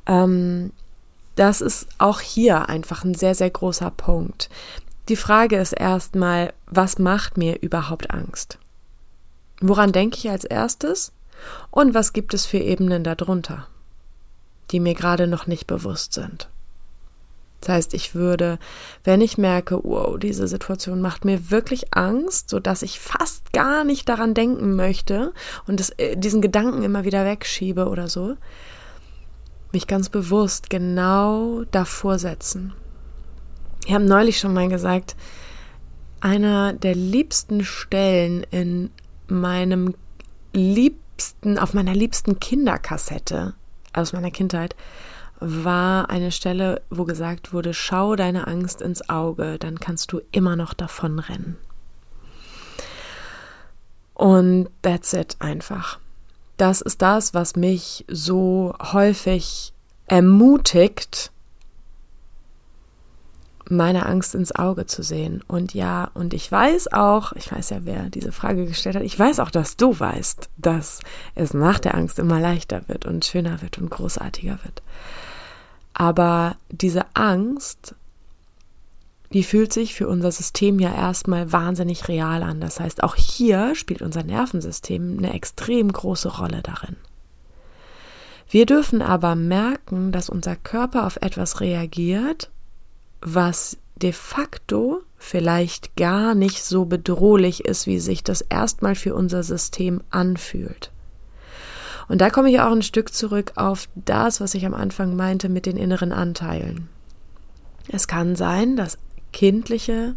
Ähm, 0.08 0.72
das 1.36 1.62
ist 1.62 1.88
auch 2.00 2.20
hier 2.20 2.68
einfach 2.68 3.04
ein 3.04 3.14
sehr, 3.14 3.36
sehr 3.36 3.50
großer 3.50 3.92
Punkt. 3.92 4.50
Die 5.08 5.16
Frage 5.16 5.58
ist 5.58 5.74
erstmal, 5.74 6.52
was 6.66 6.98
macht 6.98 7.38
mir 7.38 7.62
überhaupt 7.62 8.10
Angst? 8.10 8.58
Woran 9.62 9.92
denke 9.92 10.18
ich 10.18 10.30
als 10.30 10.46
erstes? 10.46 11.12
Und 11.72 11.94
was 11.94 12.14
gibt 12.14 12.34
es 12.34 12.46
für 12.46 12.58
Ebenen 12.58 13.04
darunter, 13.04 13.68
die 14.72 14.80
mir 14.80 14.94
gerade 14.94 15.28
noch 15.28 15.48
nicht 15.48 15.68
bewusst 15.68 16.14
sind? 16.14 16.50
Das 17.62 17.70
heißt, 17.70 17.94
ich 17.96 18.14
würde, 18.14 18.60
wenn 19.04 19.22
ich 19.22 19.40
merke, 19.40 19.80
wow, 19.84 20.20
diese 20.20 20.48
Situation 20.48 21.02
macht 21.02 21.26
mir 21.26 21.50
wirklich 21.50 21.96
Angst, 21.96 22.50
so 22.52 22.60
dass 22.60 22.84
ich 22.84 23.00
fast 23.00 23.54
gar 23.54 23.84
nicht 23.84 24.08
daran 24.08 24.36
denken 24.36 24.76
möchte 24.76 25.34
und 25.66 25.80
das, 25.80 25.90
äh, 25.98 26.16
diesen 26.16 26.42
Gedanken 26.42 26.84
immer 26.84 27.06
wieder 27.06 27.26
wegschiebe 27.26 27.88
oder 27.88 28.08
so, 28.08 28.38
mich 29.72 29.88
ganz 29.88 30.10
bewusst 30.10 30.70
genau 30.70 31.64
davor 31.72 32.20
setzen. 32.20 32.74
Ich 33.88 33.94
habe 33.94 34.06
neulich 34.06 34.40
schon 34.40 34.54
mal 34.54 34.70
gesagt, 34.70 35.16
einer 36.22 36.74
der 36.74 36.96
liebsten 36.96 37.64
Stellen 37.64 38.46
in 38.52 38.92
meinem 39.28 39.96
liebsten, 41.16 41.58
auf 41.60 41.74
meiner 41.74 41.94
liebsten 41.94 42.40
Kinderkassette 42.40 43.54
aus 43.94 44.14
meiner 44.14 44.32
Kindheit 44.32 44.76
war 45.40 46.10
eine 46.10 46.32
Stelle, 46.32 46.82
wo 46.90 47.06
gesagt 47.06 47.54
wurde, 47.54 47.74
schau 47.74 48.16
deine 48.16 48.48
Angst 48.48 48.82
ins 48.82 49.10
Auge, 49.10 49.58
dann 49.60 49.80
kannst 49.80 50.12
du 50.12 50.22
immer 50.32 50.56
noch 50.56 50.74
davonrennen. 50.74 51.58
Und 54.14 54.70
that's 54.82 55.14
it 55.14 55.36
einfach 55.40 56.00
das 56.58 56.82
ist 56.82 57.02
das, 57.02 57.34
was 57.34 57.56
mich 57.56 58.06
so 58.08 58.74
häufig 58.80 59.74
ermutigt, 60.08 61.32
meine 63.70 64.06
Angst 64.06 64.36
ins 64.36 64.54
Auge 64.54 64.86
zu 64.86 65.04
sehen. 65.04 65.44
Und 65.48 65.74
ja, 65.74 66.12
und 66.14 66.34
ich 66.34 66.52
weiß 66.52 66.94
auch, 66.94 67.34
ich 67.34 67.52
weiß 67.52 67.72
ja, 67.72 67.80
wer 67.84 68.10
diese 68.10 68.32
Frage 68.32 68.66
gestellt 68.66 68.96
hat, 68.96 69.04
ich 69.04 69.18
weiß 69.18 69.40
auch, 69.40 69.52
dass 69.52 69.78
du 69.78 70.00
weißt, 70.00 70.50
dass 70.58 71.00
es 71.36 71.54
nach 71.54 71.80
der 71.80 71.96
Angst 71.96 72.20
immer 72.20 72.40
leichter 72.40 72.88
wird 72.88 73.06
und 73.06 73.26
schöner 73.26 73.62
wird 73.62 73.78
und 73.78 73.90
großartiger 73.90 74.60
wird. 74.64 74.84
Aber 75.94 76.58
diese 76.70 77.06
Angst 77.14 77.96
die 79.36 79.44
fühlt 79.44 79.74
sich 79.74 79.96
für 79.96 80.08
unser 80.08 80.32
System 80.32 80.80
ja 80.80 80.94
erstmal 80.94 81.52
wahnsinnig 81.52 82.08
real 82.08 82.42
an. 82.42 82.62
Das 82.62 82.80
heißt, 82.80 83.04
auch 83.04 83.16
hier 83.16 83.76
spielt 83.76 84.02
unser 84.02 84.24
Nervensystem 84.24 85.18
eine 85.18 85.34
extrem 85.34 85.92
große 85.92 86.38
Rolle 86.38 86.62
darin. 86.62 86.96
Wir 88.50 88.66
dürfen 88.66 89.02
aber 89.02 89.36
merken, 89.36 90.12
dass 90.12 90.30
unser 90.30 90.56
Körper 90.56 91.06
auf 91.06 91.18
etwas 91.18 91.60
reagiert, 91.60 92.50
was 93.26 93.78
de 93.96 94.14
facto 94.14 95.02
vielleicht 95.18 95.96
gar 95.96 96.36
nicht 96.36 96.64
so 96.64 96.86
bedrohlich 96.86 97.66
ist, 97.66 97.88
wie 97.88 98.00
sich 98.00 98.24
das 98.24 98.42
erstmal 98.42 98.96
für 98.96 99.16
unser 99.16 99.44
System 99.44 100.02
anfühlt. 100.12 100.92
Und 102.08 102.22
da 102.22 102.30
komme 102.30 102.52
ich 102.52 102.60
auch 102.60 102.72
ein 102.72 102.84
Stück 102.84 103.14
zurück 103.14 103.54
auf 103.56 103.90
das, 103.96 104.40
was 104.40 104.54
ich 104.54 104.66
am 104.66 104.76
Anfang 104.76 105.16
meinte 105.16 105.50
mit 105.50 105.66
den 105.66 105.76
inneren 105.76 106.12
Anteilen. 106.12 106.88
Es 107.88 108.08
kann 108.08 108.36
sein, 108.36 108.76
dass 108.76 109.00
kindliche 109.34 110.16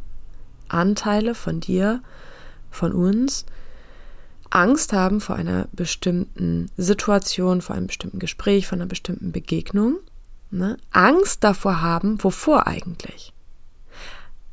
Anteile 0.68 1.34
von 1.34 1.60
dir, 1.60 2.02
von 2.70 2.92
uns, 2.92 3.46
Angst 4.50 4.92
haben 4.92 5.20
vor 5.20 5.36
einer 5.36 5.68
bestimmten 5.72 6.70
Situation, 6.76 7.62
vor 7.62 7.76
einem 7.76 7.86
bestimmten 7.86 8.18
Gespräch, 8.18 8.66
vor 8.66 8.76
einer 8.76 8.86
bestimmten 8.86 9.32
Begegnung. 9.32 9.98
Ne? 10.50 10.76
Angst 10.92 11.44
davor 11.44 11.80
haben, 11.80 12.22
wovor 12.22 12.66
eigentlich? 12.66 13.32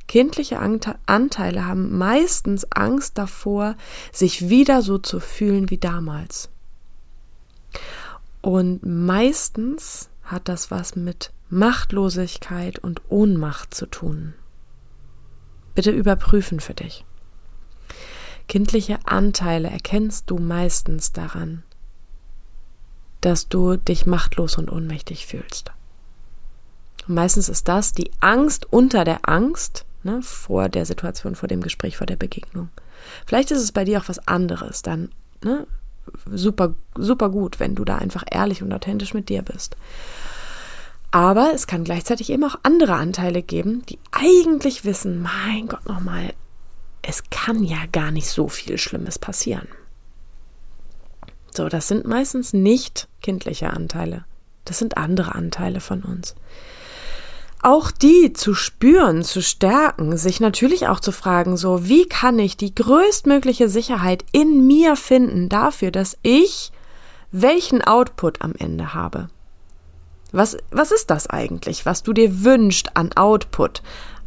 Kindliche 0.08 0.60
Anteile 0.60 1.65
haben 1.65 1.97
meistens 1.97 2.71
Angst 2.71 3.17
davor, 3.17 3.75
sich 4.12 4.49
wieder 4.49 4.81
so 4.81 4.97
zu 4.97 5.19
fühlen 5.19 5.69
wie 5.69 5.77
damals. 5.77 6.49
Und 8.41 8.86
meistens 8.86 10.10
hat 10.23 10.47
das 10.47 10.69
was 10.69 10.95
mit 10.95 11.31
Machtlosigkeit 11.49 12.79
und 12.79 13.01
Ohnmacht 13.10 13.73
zu 13.73 13.88
tun 13.88 14.36
bitte 15.75 15.91
überprüfen 15.91 16.60
für 16.60 16.73
dich. 16.73 17.05
Kindliche 18.47 18.99
Anteile 19.05 19.69
erkennst 19.69 20.29
du 20.29 20.38
meistens 20.38 21.12
daran, 21.12 21.63
dass 23.21 23.49
du 23.49 23.75
dich 23.75 24.05
machtlos 24.05 24.58
und 24.58 24.71
ohnmächtig 24.71 25.25
fühlst. 25.25 25.71
Und 27.08 27.15
meistens 27.15 27.50
ist 27.50 27.68
das 27.68 27.94
die 27.94 28.12
Angst 28.20 28.72
unter 28.72 29.04
der 29.04 29.28
Angst 29.28 29.86
ne, 30.04 30.22
vor 30.22 30.70
der 30.70 30.86
Situation, 30.86 31.36
vor 31.36 31.48
dem 31.48 31.62
Gespräch, 31.62 31.98
vor 31.98 32.08
der 32.08 32.15
Begegnung. 32.15 32.70
Vielleicht 33.26 33.52
ist 33.52 33.62
es 33.62 33.72
bei 33.72 33.84
dir 33.84 34.00
auch 34.00 34.10
was 34.10 34.28
anderes, 34.28 34.82
dann 34.82 35.10
ne, 35.44 35.68
super, 36.32 36.76
super 36.96 37.30
gut, 37.30 37.60
wenn 37.60 37.76
du 37.76 37.84
da 37.86 37.98
einfach 37.98 38.24
ehrlich 38.30 38.63
und 38.63 38.74
authentisch 38.74 39.13
mit 39.13 39.30
dir 39.30 39.41
bist. 39.41 39.76
Aber 41.12 41.52
es 41.54 41.68
kann 41.68 41.84
gleichzeitig 41.84 42.30
eben 42.30 42.44
auch 42.44 42.60
andere 42.63 42.96
Anteile 42.96 43.41
geben, 43.41 43.86
die 43.86 44.00
eigentlich 44.12 44.86
wissen, 44.86 45.22
mein 45.22 45.68
Gott 45.68 45.86
nochmal, 45.88 46.34
es 47.02 47.24
kann 47.30 47.63
ja 47.63 47.78
gar 47.91 48.12
nicht 48.12 48.28
so 48.28 48.48
viel 48.48 48.78
Schlimmes 48.78 49.20
passieren. 49.20 49.68
So, 51.56 51.70
das 51.70 51.88
sind 51.88 52.06
meistens 52.06 52.52
nicht 52.52 53.08
kindliche 53.22 53.70
Anteile. 53.70 54.26
Das 54.65 54.80
sind 54.80 54.98
andere 54.98 55.36
Anteile 55.36 55.80
von 55.80 56.04
uns. 56.04 56.36
Auch 57.65 57.89
die 57.89 58.32
zu 58.32 58.54
spüren, 58.54 59.23
zu 59.23 59.41
stärken, 59.41 60.17
sich 60.17 60.39
natürlich 60.39 60.88
auch 60.88 60.99
zu 60.99 61.12
fragen, 61.12 61.58
so, 61.58 61.88
wie 61.88 62.06
kann 62.06 62.38
ich 62.38 62.58
die 62.58 62.75
größtmögliche 62.75 63.69
Sicherheit 63.69 64.23
in 64.32 64.67
mir 64.67 64.95
finden 64.95 65.49
dafür, 65.49 65.89
dass 65.89 66.15
ich 66.21 66.71
welchen 67.32 67.82
Output 67.82 68.43
am 68.43 68.54
Ende 68.56 68.93
habe? 68.93 69.30
Was, 70.32 70.58
was 70.69 70.91
ist 70.91 71.10
das 71.10 71.28
eigentlich, 71.28 71.88
was 71.88 72.04
du 72.04 72.13
dir 72.13 72.43
wünschst 72.43 72.95
an 72.95 73.13
Output 73.13 73.82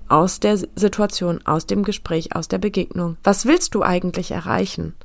aus 0.08 0.40
der 0.40 0.56
Situation, 0.56 1.40
aus 1.46 1.64
dem 1.64 1.84
Gespräch, 1.84 2.34
aus 2.34 2.48
der 2.48 2.58
Begegnung? 2.58 3.18
Was 3.22 3.46
willst 3.46 3.72
du 3.76 3.84
eigentlich 3.84 4.32
erreichen? 4.32 4.96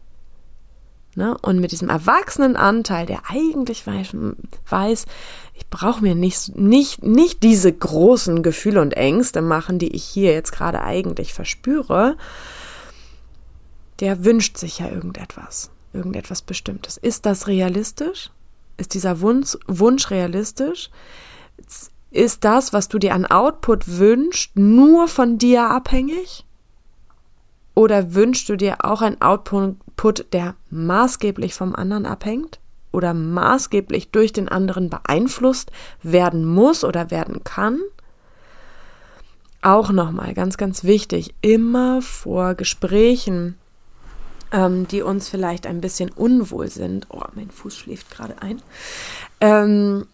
Ne? 1.16 1.38
Und 1.42 1.60
mit 1.60 1.72
diesem 1.72 1.90
erwachsenen 1.90 2.56
Anteil, 2.56 3.06
der 3.06 3.30
eigentlich 3.30 3.86
weiß, 3.86 5.06
ich 5.54 5.68
brauche 5.70 6.02
mir 6.02 6.16
nicht, 6.16 6.56
nicht, 6.56 7.04
nicht 7.04 7.44
diese 7.44 7.72
großen 7.72 8.42
Gefühle 8.42 8.82
und 8.82 8.94
Ängste 8.94 9.42
machen, 9.42 9.78
die 9.78 9.96
ich 9.96 10.04
hier 10.04 10.34
jetzt 10.34 10.52
gerade 10.52 10.82
eigentlich 10.82 11.34
verspüre, 11.34 12.18
der 14.00 14.26
wünscht 14.26 14.58
sich 14.58 14.80
ja 14.80 14.90
irgendetwas, 14.90 15.70
irgendetwas 15.94 16.42
Bestimmtes. 16.42 16.98
Ist 16.98 17.26
das 17.28 17.48
realistisch? 17.48 18.32
Ist 18.78 18.96
dieser 18.96 19.22
Wunsch, 19.22 19.56
Wunsch 19.68 20.10
realistisch? 20.10 20.90
Ist 22.10 22.44
das, 22.44 22.74
was 22.74 22.88
du 22.88 22.98
dir 22.98 23.14
an 23.14 23.28
Output 23.28 24.00
wünschst, 24.00 24.56
nur 24.56 25.08
von 25.08 25.38
dir 25.38 25.70
abhängig? 25.70 26.46
Oder 27.76 28.14
wünschst 28.14 28.50
du 28.50 28.56
dir 28.56 28.86
auch 28.86 29.02
ein 29.02 29.22
Output, 29.22 30.34
der 30.34 30.56
maßgeblich 30.70 31.54
vom 31.54 31.76
anderen 31.76 32.06
abhängt? 32.06 32.60
Oder 32.92 33.14
maßgeblich 33.14 34.12
durch 34.12 34.34
den 34.34 34.48
anderen 34.50 34.90
beeinflusst 34.90 35.72
werden 36.04 36.46
muss 36.46 36.84
oder 36.84 37.10
werden 37.10 37.44
kann? 37.44 37.80
Auch 39.64 39.92
nochmal 39.92 40.34
ganz, 40.34 40.58
ganz 40.58 40.84
wichtig, 40.84 41.34
immer 41.42 42.02
vor 42.02 42.54
Gesprächen, 42.54 43.58
ähm, 44.52 44.88
die 44.88 45.02
uns 45.02 45.30
vielleicht 45.30 45.66
ein 45.66 45.82
bisschen 45.82 46.12
unwohl 46.12 46.68
sind. 46.68 47.08
Oh, 47.10 47.24
mein 47.34 47.50
Fuß 47.50 47.76
schläft 47.76 48.12
gerade 48.12 48.42
ein. 48.42 48.62
Ähm, 49.42 50.06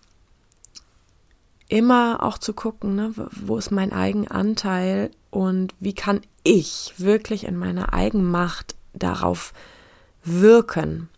immer 1.69 2.23
auch 2.23 2.37
zu 2.37 2.53
gucken, 2.53 2.95
ne, 2.95 3.13
wo 3.15 3.57
ist 3.57 3.71
mein 3.71 3.93
Eigenanteil 3.93 5.11
und 5.29 5.73
wie 5.79 5.93
kann 5.93 6.21
ich 6.43 6.93
wirklich 6.97 7.45
in 7.45 7.55
meiner 7.55 7.93
Eigenmacht 7.93 8.75
darauf 8.93 9.53
wirken, 10.23 11.09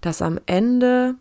dass 0.00 0.22
am 0.22 0.38
Ende, 0.46 1.16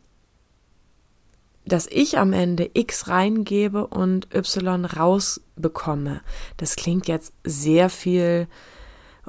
dass 1.65 1.87
ich 1.87 2.17
am 2.17 2.31
Ende 2.31 2.69
X 2.73 3.07
reingebe 3.07 3.87
und 3.87 4.33
Y 4.33 4.85
rausbekomme. 4.85 6.21
Das 6.57 6.75
klingt 6.75 7.07
jetzt 7.07 7.33
sehr 7.43 7.89
viel 7.89 8.47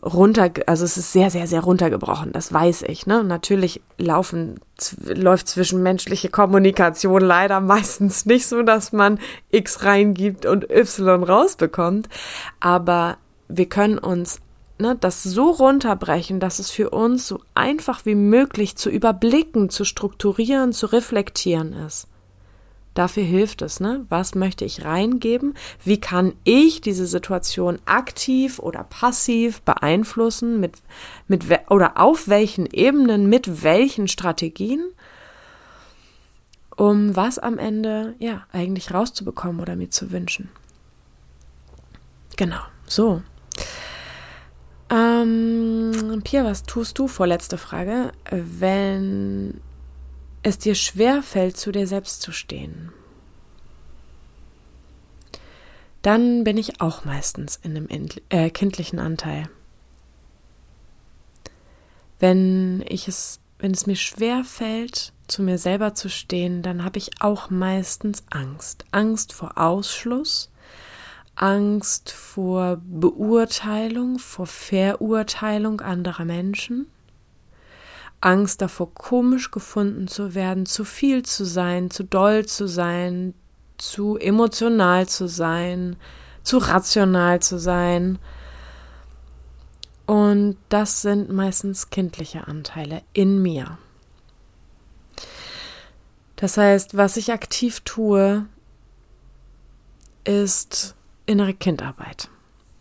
runter, 0.05 0.51
also 0.67 0.85
es 0.85 0.97
ist 0.97 1.13
sehr, 1.13 1.31
sehr, 1.31 1.47
sehr 1.47 1.63
runtergebrochen, 1.63 2.33
das 2.33 2.53
weiß 2.53 2.83
ich. 2.83 3.07
Ne? 3.07 3.25
Natürlich 3.25 3.81
laufen, 3.97 4.61
läuft 5.03 5.49
zwischenmenschliche 5.49 6.29
Kommunikation 6.29 7.23
leider 7.23 7.61
meistens 7.61 8.27
nicht 8.27 8.47
so, 8.47 8.63
dass 8.63 8.93
man 8.93 9.19
X 9.51 9.85
reingibt 9.85 10.47
und 10.47 10.71
Y 10.71 11.23
rausbekommt. 11.23 12.09
Aber 12.61 13.17
wir 13.49 13.69
können 13.69 13.99
uns 13.99 14.41
ne, 14.79 14.97
das 14.99 15.23
so 15.23 15.51
runterbrechen, 15.51 16.41
dass 16.41 16.59
es 16.59 16.71
für 16.71 16.91
uns 16.91 17.27
so 17.27 17.41
einfach 17.55 18.05
wie 18.05 18.15
möglich 18.15 18.77
zu 18.77 18.91
überblicken, 18.91 19.71
zu 19.71 19.85
strukturieren, 19.85 20.73
zu 20.73 20.87
reflektieren 20.87 21.73
ist. 21.73 22.09
Dafür 22.95 23.25
hilft 23.25 23.61
es, 23.63 23.81
ne? 23.81 24.07
Was 24.09 24.37
möchte 24.37 24.65
ich 24.65 24.85
reingeben? 24.85 25.55
Wie 25.85 25.99
kann 25.99 26.33
ich 26.45 26.81
diese 26.81 27.07
Situation 27.07 27.79
aktiv 27.87 28.61
oder 28.61 28.85
passiv 28.85 29.63
beeinflussen? 29.63 30.61
Mit, 30.61 30.77
mit, 31.27 31.45
oder 31.71 32.01
auf 32.01 32.29
welchen 32.29 32.67
Ebenen, 32.67 33.29
mit 33.29 33.65
welchen 33.65 34.07
Strategien? 34.07 34.85
Um 36.77 37.15
was 37.17 37.39
am 37.41 37.59
Ende, 37.59 38.15
ja, 38.21 38.47
eigentlich 38.53 38.95
rauszubekommen 38.95 39.61
oder 39.61 39.75
mir 39.75 39.91
zu 39.91 40.13
wünschen. 40.13 40.49
Genau, 42.37 42.61
so. 42.87 43.23
Ähm, 44.91 46.21
Pia, 46.25 46.45
was 46.45 46.63
tust 46.63 46.99
du? 46.99 47.09
Vorletzte 47.09 47.59
Frage. 47.59 48.13
Wenn 48.31 49.61
es 50.45 50.59
dir 50.59 50.75
schwer 50.75 51.23
fällt, 51.23 51.57
zu 51.57 51.73
dir 51.73 51.87
selbst 51.87 52.23
zu 52.23 52.31
stehen, 52.31 52.93
dann 56.03 56.45
bin 56.45 56.59
ich 56.59 56.83
auch 56.83 57.05
meistens 57.07 57.57
in 57.63 57.77
einem 57.77 57.89
äh, 58.29 58.51
kindlichen 58.51 58.99
Anteil. 58.99 59.49
Wenn 62.21 62.85
ich 62.87 63.09
es, 63.09 63.41
wenn 63.59 63.73
es 63.73 63.87
mir 63.87 63.97
schwer 63.97 64.45
fällt, 64.45 65.15
zu 65.27 65.43
mir 65.43 65.57
selber 65.57 65.95
zu 65.95 66.11
stehen, 66.11 66.61
dann 66.61 66.85
habe 66.85 66.99
ich 66.99 67.23
auch 67.23 67.49
meistens 67.49 68.23
Angst. 68.31 68.85
Angst 68.91 69.33
vor 69.33 69.57
Ausschluss, 69.57 70.51
Angst 71.37 72.11
vor 72.11 72.83
Beurteilung, 72.85 74.19
vor 74.19 74.47
Verurteilung 74.47 75.81
anderer 75.81 76.27
Menschen, 76.27 76.87
Angst 78.25 78.63
davor, 78.63 78.93
komisch 78.95 79.51
gefunden 79.51 80.09
zu 80.09 80.35
werden, 80.35 80.67
zu 80.67 80.85
viel 80.85 81.25
zu 81.25 81.45
sein, 81.45 81.91
zu 81.91 82.05
doll 82.05 82.47
zu 82.47 82.67
sein, 82.67 83.35
zu 83.77 84.17
emotional 84.17 85.07
zu 85.07 85.29
sein, 85.29 85.97
zu 86.43 86.59
rational 86.59 87.41
zu 87.41 87.59
sein. 87.59 88.19
Und 90.07 90.57
das 90.69 91.03
sind 91.03 91.31
meistens 91.31 91.91
kindliche 91.91 92.47
Anteile 92.47 93.03
in 93.13 93.43
mir. 93.43 93.79
Das 96.37 96.57
heißt, 96.57 96.97
was 96.97 97.17
ich 97.17 97.33
aktiv 97.33 97.81
tue, 97.81 98.47
ist 100.25 100.95
innere 101.27 101.55
Kindarbeit. 101.55 102.29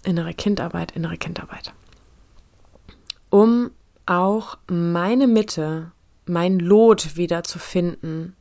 Innere 0.03 0.33
Kindarbeit, 0.33 0.91
innere 0.91 1.17
Kindarbeit. 1.17 1.73
Um 3.29 3.71
auch 4.05 4.57
meine 4.67 5.27
Mitte, 5.27 5.91
mein 6.25 6.59
Lot 6.59 7.15
wieder 7.15 7.43
zu 7.43 7.59
finden 7.59 8.35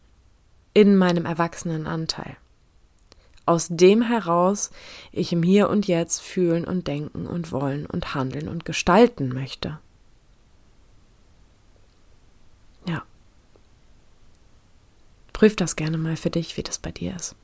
in 0.75 0.97
meinem 0.97 1.27
Erwachsenenanteil. 1.27 2.37
Aus 3.45 3.69
dem 3.71 4.03
heraus 4.03 4.71
ich 5.11 5.33
im 5.33 5.43
Hier 5.43 5.69
und 5.69 5.87
Jetzt 5.87 6.21
fühlen 6.21 6.65
und 6.65 6.87
denken 6.87 7.27
und 7.27 7.51
wollen 7.51 7.87
und 7.87 8.15
handeln 8.15 8.49
und 8.49 8.65
gestalten 8.65 9.29
möchte. 9.29 9.79
Ja. 12.87 13.03
Prüf 15.33 15.57
das 15.57 15.75
gerne 15.75 15.99
mal 15.99 16.17
für 16.17 16.31
dich, 16.31 16.57
wie 16.57 16.63
das 16.63 16.79
bei 16.79 16.93
dir 16.93 17.17
ist. 17.17 17.35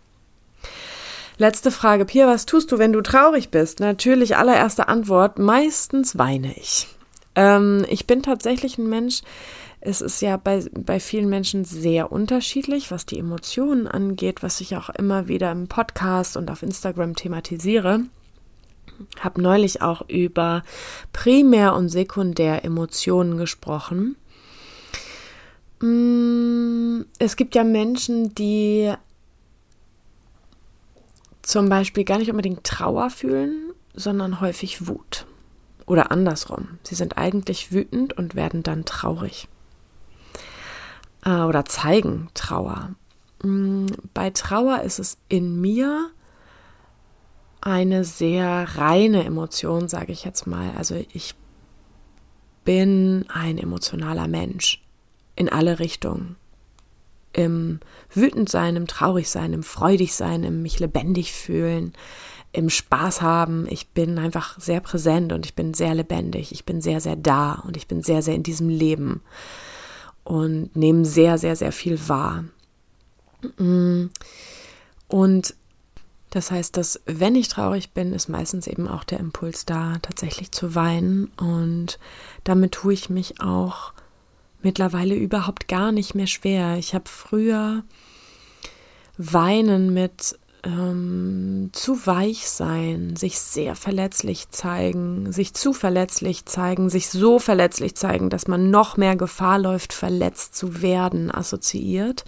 Letzte 1.37 1.71
Frage, 1.71 2.05
Pia, 2.05 2.27
was 2.27 2.47
tust 2.47 2.73
du, 2.73 2.79
wenn 2.79 2.93
du 2.93 3.01
traurig 3.01 3.51
bist? 3.51 3.81
Natürlich 3.81 4.37
allererste 4.37 4.89
Antwort, 4.89 5.39
meistens 5.39 6.19
weine 6.19 6.57
ich. 6.57 6.89
Ähm, 7.39 7.87
ich 7.89 8.09
bin 8.09 8.25
tatsächlich 8.25 8.79
ein 8.79 8.89
Mensch, 8.89 9.23
es 9.81 10.01
ist 10.01 10.21
ja 10.23 10.37
bei, 10.37 10.65
bei 10.73 10.99
vielen 10.99 11.29
Menschen 11.29 11.65
sehr 11.65 12.11
unterschiedlich, 12.11 12.91
was 12.91 13.07
die 13.07 13.21
Emotionen 13.21 13.87
angeht, 13.87 14.43
was 14.43 14.61
ich 14.61 14.77
auch 14.77 14.91
immer 14.91 15.29
wieder 15.29 15.53
im 15.53 15.69
Podcast 15.69 16.37
und 16.37 16.51
auf 16.51 16.65
Instagram 16.65 17.15
thematisiere. 17.15 18.01
Habe 19.21 19.41
neulich 19.41 19.83
auch 19.83 20.03
über 20.09 20.65
Primär- 21.13 21.77
und 21.77 21.91
Sekundär-Emotionen 21.91 23.39
gesprochen. 23.39 24.17
Mm, 25.81 27.03
es 27.21 27.37
gibt 27.37 27.55
ja 27.55 27.63
Menschen, 27.63 28.35
die 28.35 28.93
zum 31.43 31.69
Beispiel 31.69 32.03
gar 32.03 32.19
nicht 32.19 32.33
unbedingt 32.33 32.65
Trauer 32.65 33.11
fühlen, 33.11 33.73
sondern 33.95 34.41
häufig 34.41 34.89
Wut. 34.89 35.25
Oder 35.89 36.13
andersrum. 36.13 36.79
Sie 36.83 36.95
sind 36.95 37.17
eigentlich 37.17 37.73
wütend 37.73 38.13
und 38.13 38.35
werden 38.35 38.63
dann 38.63 38.85
traurig. 38.85 39.49
Äh, 41.25 41.41
oder 41.41 41.65
zeigen 41.65 42.29
Trauer. 42.35 42.91
Mm, 43.43 43.87
bei 44.13 44.29
Trauer 44.29 44.83
ist 44.83 44.99
es 44.99 45.17
in 45.31 45.61
mir 45.63 46.11
eine 47.63 48.05
sehr 48.05 48.77
reine 48.77 49.25
Emotion, 49.25 49.89
sage 49.89 50.13
ich 50.13 50.25
jetzt 50.25 50.47
mal. 50.47 50.73
Also 50.77 50.95
ich 51.13 51.35
bin 52.65 53.25
ein 53.33 53.57
emotionaler 53.57 54.29
Mensch 54.29 54.85
in 55.37 55.49
alle 55.49 55.79
Richtungen. 55.79 56.37
Im 57.33 57.81
Wütendsein, 58.13 58.77
im 58.77 58.87
Traurigsein, 58.87 59.55
im 59.55 59.63
Freudigsein, 59.63 60.45
im 60.45 60.61
mich 60.61 60.81
lebendig 60.81 61.33
fühlen, 61.33 61.95
im 62.53 62.71
Spaß 62.71 63.23
haben. 63.23 63.67
Ich 63.71 63.89
bin 63.89 64.19
einfach 64.19 64.59
sehr 64.59 64.81
präsent 64.81 65.33
und 65.33 65.45
ich 65.47 65.55
bin 65.55 65.75
sehr 65.75 65.95
lebendig. 65.95 66.53
Ich 66.53 66.65
bin 66.65 66.81
sehr, 66.81 67.01
sehr 67.01 67.17
da 67.17 67.63
und 67.67 67.77
ich 67.77 67.87
bin 67.87 68.03
sehr, 68.03 68.23
sehr 68.23 68.35
in 68.35 68.43
diesem 68.43 68.69
Leben 68.69 69.23
und 70.25 70.75
nehme 70.75 71.05
sehr, 71.05 71.39
sehr, 71.39 71.57
sehr 71.57 71.73
viel 71.73 71.99
wahr. 72.09 72.45
Und 75.09 75.55
das 76.31 76.51
heißt, 76.51 76.77
dass 76.77 77.01
wenn 77.07 77.35
ich 77.35 77.49
traurig 77.49 77.93
bin, 77.93 78.13
ist 78.13 78.29
meistens 78.29 78.67
eben 78.67 78.89
auch 78.89 79.05
der 79.05 79.21
Impuls 79.21 79.65
da, 79.65 79.99
tatsächlich 80.03 80.53
zu 80.53 80.75
weinen. 80.75 81.27
Und 81.37 81.99
damit 82.45 82.73
tue 82.73 82.93
ich 82.93 83.09
mich 83.09 83.41
auch 83.41 83.93
mittlerweile 84.63 85.15
überhaupt 85.15 85.69
gar 85.69 85.93
nicht 85.93 86.15
mehr 86.15 86.27
schwer. 86.27 86.77
Ich 86.77 86.95
habe 86.95 87.09
früher 87.09 87.85
Weinen 89.17 89.95
mit 89.95 90.39
ähm, 90.65 91.71
zu 91.73 92.07
weich 92.07 92.49
sein, 92.49 93.17
sich 93.17 93.39
sehr 93.39 93.75
verletzlich 93.75 94.51
zeigen, 94.51 95.33
sich 95.33 95.55
zu 95.55 95.73
verletzlich 95.73 96.47
zeigen, 96.47 96.91
sich 96.91 97.09
so 97.11 97.39
verletzlich 97.39 97.95
zeigen, 97.95 98.31
dass 98.31 98.49
man 98.49 98.71
noch 98.71 98.97
mehr 98.97 99.17
Gefahr 99.17 99.59
läuft, 99.59 99.93
verletzt 99.93 100.57
zu 100.57 100.83
werden, 100.83 101.31
assoziiert. 101.31 102.25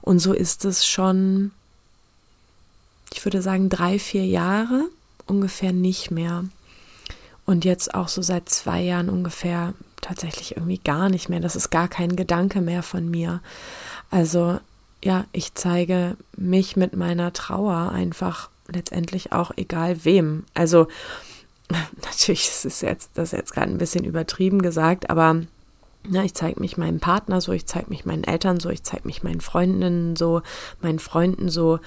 Und 0.00 0.18
so 0.18 0.32
ist 0.32 0.64
es 0.64 0.86
schon, 0.86 1.52
ich 3.12 3.24
würde 3.24 3.42
sagen, 3.42 3.68
drei, 3.68 3.98
vier 3.98 4.26
Jahre 4.26 4.84
ungefähr 5.26 5.72
nicht 5.72 6.10
mehr. 6.10 6.44
Und 7.46 7.64
jetzt 7.64 7.94
auch 7.94 8.08
so 8.08 8.22
seit 8.22 8.48
zwei 8.48 8.80
Jahren 8.80 9.08
ungefähr 9.08 9.74
tatsächlich 10.00 10.56
irgendwie 10.56 10.78
gar 10.78 11.08
nicht 11.08 11.28
mehr. 11.28 11.40
Das 11.40 11.56
ist 11.56 11.70
gar 11.70 11.88
kein 11.88 12.16
Gedanke 12.16 12.60
mehr 12.60 12.82
von 12.82 13.10
mir. 13.10 13.40
Also 14.10 14.58
ja, 15.04 15.26
ich 15.32 15.54
zeige 15.54 16.16
mich 16.34 16.76
mit 16.76 16.96
meiner 16.96 17.32
Trauer 17.34 17.92
einfach 17.92 18.48
letztendlich 18.68 19.32
auch 19.32 19.52
egal 19.56 20.04
wem. 20.06 20.44
Also 20.54 20.88
natürlich 22.02 22.48
ist 22.64 22.80
jetzt, 22.80 23.10
das 23.14 23.32
ist 23.32 23.38
jetzt 23.38 23.52
gerade 23.52 23.70
ein 23.70 23.78
bisschen 23.78 24.04
übertrieben 24.04 24.62
gesagt, 24.62 25.10
aber 25.10 25.42
na, 26.08 26.24
ich 26.24 26.32
zeige 26.32 26.58
mich 26.58 26.78
meinem 26.78 27.00
Partner 27.00 27.42
so, 27.42 27.52
ich 27.52 27.66
zeige 27.66 27.90
mich 27.90 28.06
meinen 28.06 28.24
Eltern 28.24 28.60
so, 28.60 28.70
ich 28.70 28.82
zeige 28.82 29.06
mich 29.06 29.22
meinen 29.22 29.42
Freundinnen 29.42 30.16
so, 30.16 30.40
meinen 30.80 30.98
Freunden 30.98 31.50
so. 31.50 31.80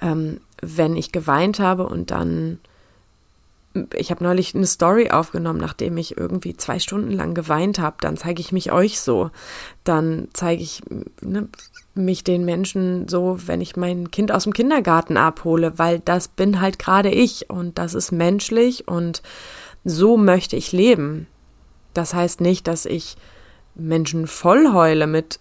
Ähm, 0.00 0.40
wenn 0.60 0.96
ich 0.96 1.12
geweint 1.12 1.60
habe 1.60 1.86
und 1.86 2.10
dann 2.10 2.58
ich 3.94 4.10
habe 4.10 4.22
neulich 4.22 4.54
eine 4.54 4.66
Story 4.66 5.10
aufgenommen, 5.10 5.58
nachdem 5.58 5.96
ich 5.96 6.16
irgendwie 6.16 6.56
zwei 6.56 6.78
Stunden 6.78 7.10
lang 7.10 7.34
geweint 7.34 7.78
habe, 7.78 7.96
dann 8.00 8.16
zeige 8.16 8.40
ich 8.40 8.52
mich 8.52 8.70
euch 8.70 9.00
so. 9.00 9.30
Dann 9.82 10.28
zeige 10.32 10.62
ich 10.62 10.82
ne, 11.20 11.48
mich 11.94 12.22
den 12.22 12.44
Menschen 12.44 13.08
so, 13.08 13.38
wenn 13.46 13.60
ich 13.60 13.76
mein 13.76 14.10
Kind 14.10 14.30
aus 14.30 14.44
dem 14.44 14.52
Kindergarten 14.52 15.16
abhole, 15.16 15.78
weil 15.78 15.98
das 15.98 16.28
bin 16.28 16.60
halt 16.60 16.78
gerade 16.78 17.10
ich 17.10 17.50
und 17.50 17.78
das 17.78 17.94
ist 17.94 18.12
menschlich 18.12 18.86
und 18.86 19.22
so 19.84 20.16
möchte 20.16 20.56
ich 20.56 20.72
leben. 20.72 21.26
Das 21.94 22.14
heißt 22.14 22.40
nicht, 22.40 22.68
dass 22.68 22.86
ich 22.86 23.16
Menschen 23.74 24.26
vollheule 24.26 25.06
mit 25.06 25.40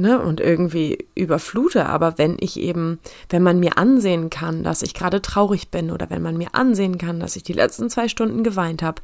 ne, 0.00 0.20
und 0.20 0.40
irgendwie 0.40 1.06
überflute. 1.14 1.86
Aber 1.86 2.18
wenn 2.18 2.36
ich 2.40 2.58
eben, 2.58 2.98
wenn 3.28 3.42
man 3.42 3.60
mir 3.60 3.78
ansehen 3.78 4.30
kann, 4.30 4.62
dass 4.62 4.82
ich 4.82 4.94
gerade 4.94 5.22
traurig 5.22 5.70
bin 5.70 5.90
oder 5.90 6.10
wenn 6.10 6.22
man 6.22 6.36
mir 6.36 6.54
ansehen 6.54 6.98
kann, 6.98 7.20
dass 7.20 7.36
ich 7.36 7.42
die 7.42 7.52
letzten 7.52 7.90
zwei 7.90 8.08
Stunden 8.08 8.44
geweint 8.44 8.82
habe, 8.82 9.02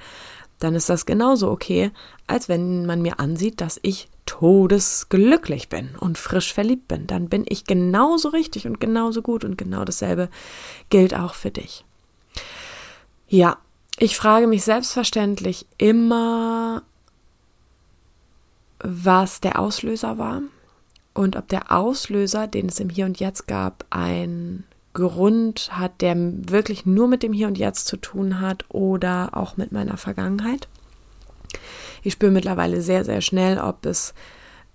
dann 0.59 0.74
ist 0.74 0.90
das 0.90 1.07
genauso 1.07 1.50
okay, 1.50 1.90
als 2.26 2.48
wenn 2.48 2.87
man 2.87 3.03
mir 3.03 3.18
ansieht, 3.18 3.61
dass 3.61 3.81
ich 3.83 4.09
todesglücklich 4.26 5.68
bin 5.68 5.96
und 5.98 6.18
frisch 6.18 6.53
verliebt 6.53 6.87
bin. 6.87 7.07
Dann 7.07 7.29
bin 7.29 7.44
ich 7.48 7.64
genauso 7.64 8.29
richtig 8.29 8.66
und 8.66 8.79
genauso 8.79 9.22
gut 9.22 9.44
und 9.44 9.59
genau 9.59 9.85
dasselbe 9.85 10.29
gilt 10.90 11.14
auch 11.14 11.35
für 11.35 11.50
dich. 11.50 11.85
Ja, 13.26 13.57
ich 13.98 14.16
frage 14.16 14.46
mich 14.46 14.64
selbstverständlich 14.64 15.66
immer, 15.79 16.83
was 18.79 19.40
der 19.40 19.59
Auslöser 19.59 20.18
war 20.18 20.42
und 21.20 21.37
ob 21.37 21.48
der 21.48 21.70
Auslöser, 21.70 22.46
den 22.46 22.70
es 22.70 22.80
im 22.80 22.88
Hier 22.88 23.04
und 23.04 23.20
Jetzt 23.20 23.46
gab, 23.46 23.85
ein 23.90 24.64
Grund 24.94 25.68
hat, 25.70 26.00
der 26.00 26.16
wirklich 26.16 26.87
nur 26.87 27.09
mit 27.09 27.22
dem 27.22 27.35
Hier 27.35 27.46
und 27.46 27.59
Jetzt 27.59 27.88
zu 27.88 27.98
tun 27.98 28.40
hat 28.40 28.64
oder 28.70 29.28
auch 29.35 29.59
mit 29.59 29.70
meiner 29.70 29.98
Vergangenheit. 29.98 30.66
Ich 32.02 32.14
spüre 32.14 32.33
mittlerweile 32.33 32.80
sehr, 32.80 33.04
sehr 33.04 33.20
schnell, 33.20 33.59
ob 33.59 33.85
es 33.85 34.14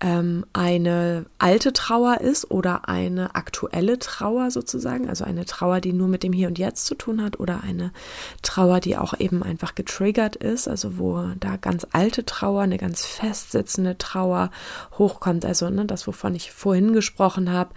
ähm, 0.06 0.46
eine 0.54 1.26
alte 1.40 1.74
Trauer 1.74 2.22
ist 2.22 2.52
oder 2.52 2.88
eine 2.88 3.34
aktuelle 3.34 3.98
Trauer 3.98 4.52
sozusagen, 4.52 5.10
also 5.10 5.26
eine 5.26 5.46
Trauer, 5.46 5.82
die 5.82 5.94
nur 5.94 6.08
mit 6.08 6.22
dem 6.22 6.32
Hier 6.32 6.48
und 6.48 6.60
Jetzt 6.60 6.86
zu 6.86 6.94
tun 6.94 7.24
hat 7.24 7.40
oder 7.40 7.64
eine 7.64 7.92
Trauer, 8.44 8.80
die 8.80 8.98
auch 8.98 9.20
eben 9.20 9.42
einfach 9.42 9.74
getriggert 9.74 10.36
ist, 10.36 10.68
also 10.68 11.00
wo 11.00 11.24
da 11.40 11.58
ganz 11.58 11.88
alte 11.92 12.24
Trauer, 12.24 12.62
eine 12.62 12.78
ganz 12.78 13.04
festsitzende 13.04 13.98
Trauer 13.98 14.52
hochkommt, 15.00 15.44
also 15.44 15.72
ne, 15.72 15.86
das, 15.86 16.06
wovon 16.06 16.36
ich 16.36 16.52
vorhin 16.52 16.94
gesprochen 16.94 17.52
habe, 17.52 17.72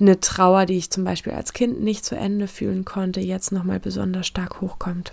eine 0.00 0.18
Trauer, 0.18 0.64
die 0.64 0.78
ich 0.78 0.90
zum 0.90 1.04
Beispiel 1.04 1.34
als 1.34 1.52
Kind 1.52 1.82
nicht 1.82 2.06
zu 2.06 2.16
Ende 2.16 2.48
fühlen 2.48 2.86
konnte, 2.86 3.20
jetzt 3.20 3.52
nochmal 3.52 3.80
besonders 3.80 4.26
stark 4.26 4.62
hochkommt. 4.62 5.12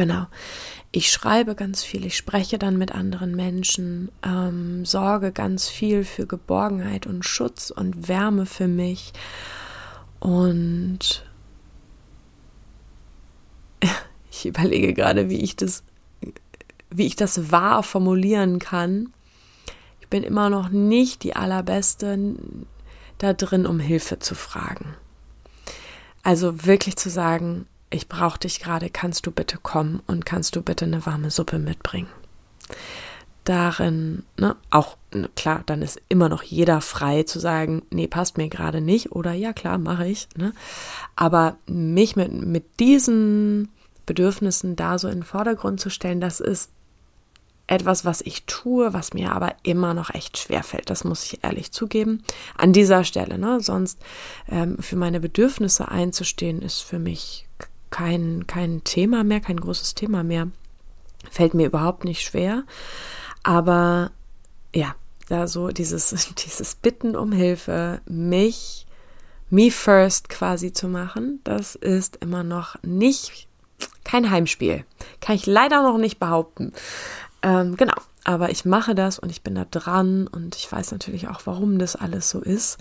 Genau. 0.00 0.28
Ich 0.92 1.12
schreibe 1.12 1.54
ganz 1.54 1.84
viel, 1.84 2.06
ich 2.06 2.16
spreche 2.16 2.58
dann 2.58 2.78
mit 2.78 2.90
anderen 2.90 3.36
Menschen, 3.36 4.10
ähm, 4.22 4.86
sorge 4.86 5.30
ganz 5.30 5.68
viel 5.68 6.04
für 6.04 6.26
Geborgenheit 6.26 7.06
und 7.06 7.22
Schutz 7.22 7.70
und 7.70 8.08
Wärme 8.08 8.46
für 8.46 8.66
mich. 8.66 9.12
Und 10.18 11.26
ich 14.30 14.46
überlege 14.46 14.94
gerade, 14.94 15.28
wie 15.28 15.42
ich 15.42 15.54
das, 15.54 15.82
wie 16.88 17.04
ich 17.04 17.14
das 17.14 17.52
wahr 17.52 17.82
formulieren 17.82 18.58
kann. 18.58 19.12
Ich 20.00 20.08
bin 20.08 20.22
immer 20.22 20.48
noch 20.48 20.70
nicht 20.70 21.24
die 21.24 21.36
allerbeste 21.36 22.36
da 23.18 23.34
drin, 23.34 23.66
um 23.66 23.80
Hilfe 23.80 24.18
zu 24.18 24.34
fragen. 24.34 24.94
Also 26.22 26.64
wirklich 26.64 26.96
zu 26.96 27.10
sagen, 27.10 27.66
ich 27.90 28.08
brauche 28.08 28.38
dich 28.38 28.60
gerade, 28.60 28.88
kannst 28.88 29.26
du 29.26 29.32
bitte 29.32 29.58
kommen 29.58 30.00
und 30.06 30.24
kannst 30.24 30.56
du 30.56 30.62
bitte 30.62 30.84
eine 30.84 31.04
warme 31.06 31.30
Suppe 31.30 31.58
mitbringen? 31.58 32.08
Darin, 33.44 34.24
ne, 34.36 34.56
auch 34.70 34.96
ne, 35.12 35.28
klar, 35.34 35.62
dann 35.66 35.82
ist 35.82 36.00
immer 36.08 36.28
noch 36.28 36.42
jeder 36.42 36.80
frei 36.80 37.24
zu 37.24 37.40
sagen, 37.40 37.82
nee, 37.90 38.06
passt 38.06 38.38
mir 38.38 38.48
gerade 38.48 38.80
nicht 38.80 39.12
oder 39.12 39.32
ja 39.32 39.52
klar, 39.52 39.78
mache 39.78 40.06
ich. 40.06 40.28
Ne? 40.36 40.52
Aber 41.16 41.56
mich 41.66 42.14
mit, 42.16 42.32
mit 42.32 42.78
diesen 42.78 43.70
Bedürfnissen 44.06 44.76
da 44.76 44.98
so 44.98 45.08
in 45.08 45.18
den 45.18 45.24
Vordergrund 45.24 45.80
zu 45.80 45.90
stellen, 45.90 46.20
das 46.20 46.38
ist 46.38 46.70
etwas, 47.66 48.04
was 48.04 48.20
ich 48.20 48.44
tue, 48.46 48.92
was 48.92 49.14
mir 49.14 49.32
aber 49.32 49.54
immer 49.62 49.94
noch 49.94 50.10
echt 50.10 50.38
schwer 50.38 50.62
fällt. 50.62 50.90
Das 50.90 51.04
muss 51.04 51.24
ich 51.24 51.44
ehrlich 51.44 51.70
zugeben. 51.72 52.22
An 52.56 52.72
dieser 52.72 53.04
Stelle, 53.04 53.38
ne? 53.38 53.60
Sonst 53.60 54.00
ähm, 54.48 54.76
für 54.78 54.96
meine 54.96 55.20
Bedürfnisse 55.20 55.88
einzustehen, 55.88 56.62
ist 56.62 56.80
für 56.80 56.98
mich 56.98 57.48
kein, 57.90 58.46
kein 58.46 58.84
Thema 58.84 59.24
mehr, 59.24 59.40
kein 59.40 59.60
großes 59.60 59.94
Thema 59.94 60.22
mehr. 60.22 60.48
Fällt 61.30 61.54
mir 61.54 61.66
überhaupt 61.66 62.04
nicht 62.04 62.22
schwer. 62.22 62.64
Aber 63.42 64.10
ja, 64.74 64.94
da 65.28 65.46
so 65.46 65.68
dieses, 65.68 66.10
dieses 66.46 66.74
Bitten 66.74 67.16
um 67.16 67.32
Hilfe, 67.32 68.00
mich, 68.06 68.86
me 69.50 69.70
first 69.70 70.28
quasi 70.28 70.72
zu 70.72 70.88
machen, 70.88 71.40
das 71.44 71.74
ist 71.74 72.16
immer 72.16 72.44
noch 72.44 72.76
nicht 72.82 73.48
kein 74.04 74.30
Heimspiel. 74.30 74.84
Kann 75.20 75.36
ich 75.36 75.46
leider 75.46 75.82
noch 75.82 75.98
nicht 75.98 76.18
behaupten. 76.18 76.72
Ähm, 77.42 77.76
genau. 77.76 77.94
Aber 78.24 78.50
ich 78.50 78.66
mache 78.66 78.94
das 78.94 79.18
und 79.18 79.30
ich 79.30 79.42
bin 79.42 79.54
da 79.54 79.64
dran 79.64 80.26
und 80.26 80.54
ich 80.54 80.70
weiß 80.70 80.92
natürlich 80.92 81.28
auch, 81.28 81.40
warum 81.46 81.78
das 81.78 81.96
alles 81.96 82.28
so 82.28 82.40
ist. 82.40 82.76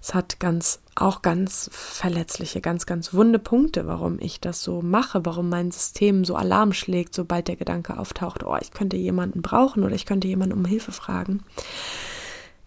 Es 0.00 0.14
hat 0.14 0.38
ganz, 0.38 0.80
auch 0.94 1.20
ganz 1.20 1.68
verletzliche, 1.72 2.60
ganz, 2.60 2.86
ganz 2.86 3.12
wunde 3.12 3.40
Punkte, 3.40 3.88
warum 3.88 4.18
ich 4.20 4.40
das 4.40 4.62
so 4.62 4.82
mache, 4.82 5.26
warum 5.26 5.48
mein 5.48 5.72
System 5.72 6.24
so 6.24 6.36
Alarm 6.36 6.72
schlägt, 6.72 7.14
sobald 7.14 7.48
der 7.48 7.56
Gedanke 7.56 7.98
auftaucht, 7.98 8.44
oh, 8.44 8.56
ich 8.60 8.70
könnte 8.70 8.96
jemanden 8.96 9.42
brauchen 9.42 9.82
oder 9.82 9.96
ich 9.96 10.06
könnte 10.06 10.28
jemanden 10.28 10.56
um 10.56 10.64
Hilfe 10.64 10.92
fragen. 10.92 11.42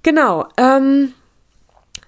Genau, 0.04 0.48
ähm, 0.58 1.14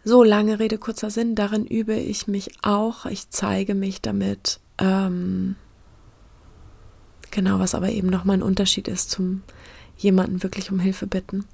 so 0.03 0.23
lange 0.23 0.59
Rede, 0.59 0.77
kurzer 0.77 1.11
Sinn, 1.11 1.35
darin 1.35 1.65
übe 1.65 1.95
ich 1.95 2.27
mich 2.27 2.51
auch. 2.61 3.05
Ich 3.05 3.29
zeige 3.29 3.73
mich 3.73 4.01
damit, 4.01 4.59
ähm, 4.79 5.55
genau, 7.31 7.59
was 7.59 7.73
aber 7.73 7.89
eben 7.89 8.09
nochmal 8.09 8.37
ein 8.37 8.43
Unterschied 8.43 8.89
ist 8.89 9.11
zum 9.11 9.43
jemanden 9.99 10.41
wirklich 10.43 10.71
um 10.71 10.79
Hilfe 10.79 11.07
bitten. 11.07 11.45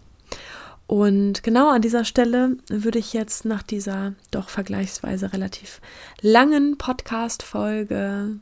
Und 0.88 1.42
genau 1.42 1.70
an 1.70 1.82
dieser 1.82 2.06
Stelle 2.06 2.58
würde 2.70 3.00
ich 3.00 3.14
jetzt 3.14 3.44
nach 3.44 3.64
dieser 3.64 4.14
doch 4.30 4.50
vergleichsweise 4.50 5.34
relativ 5.34 5.82
langen 6.22 6.78
Podcast-Folge 6.78 8.38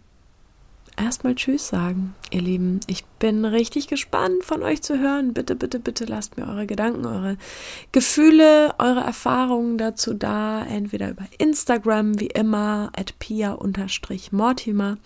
erstmal 0.97 1.36
Tschüss 1.36 1.67
sagen, 1.67 2.15
ihr 2.29 2.41
Lieben. 2.41 2.79
Ich 2.88 3.06
bin 3.06 3.45
richtig 3.45 3.88
gespannt 3.88 4.43
von 4.43 4.63
euch 4.63 4.82
zu 4.82 4.99
hören. 4.99 5.34
Bitte, 5.34 5.56
bitte, 5.56 5.79
bitte 5.79 6.06
lasst 6.06 6.38
mir 6.38 6.47
eure 6.47 6.67
Gedanken, 6.67 7.06
eure 7.06 7.38
Gefühle, 7.91 8.75
eure 8.79 9.01
Erfahrungen 9.01 9.77
dazu 9.77 10.13
da. 10.13 10.63
Entweder 10.63 11.10
über 11.10 11.25
Instagram, 11.38 12.19
wie 12.19 12.27
immer, 12.27 12.91
at 12.95 13.17
pia-mortimer 13.19 14.97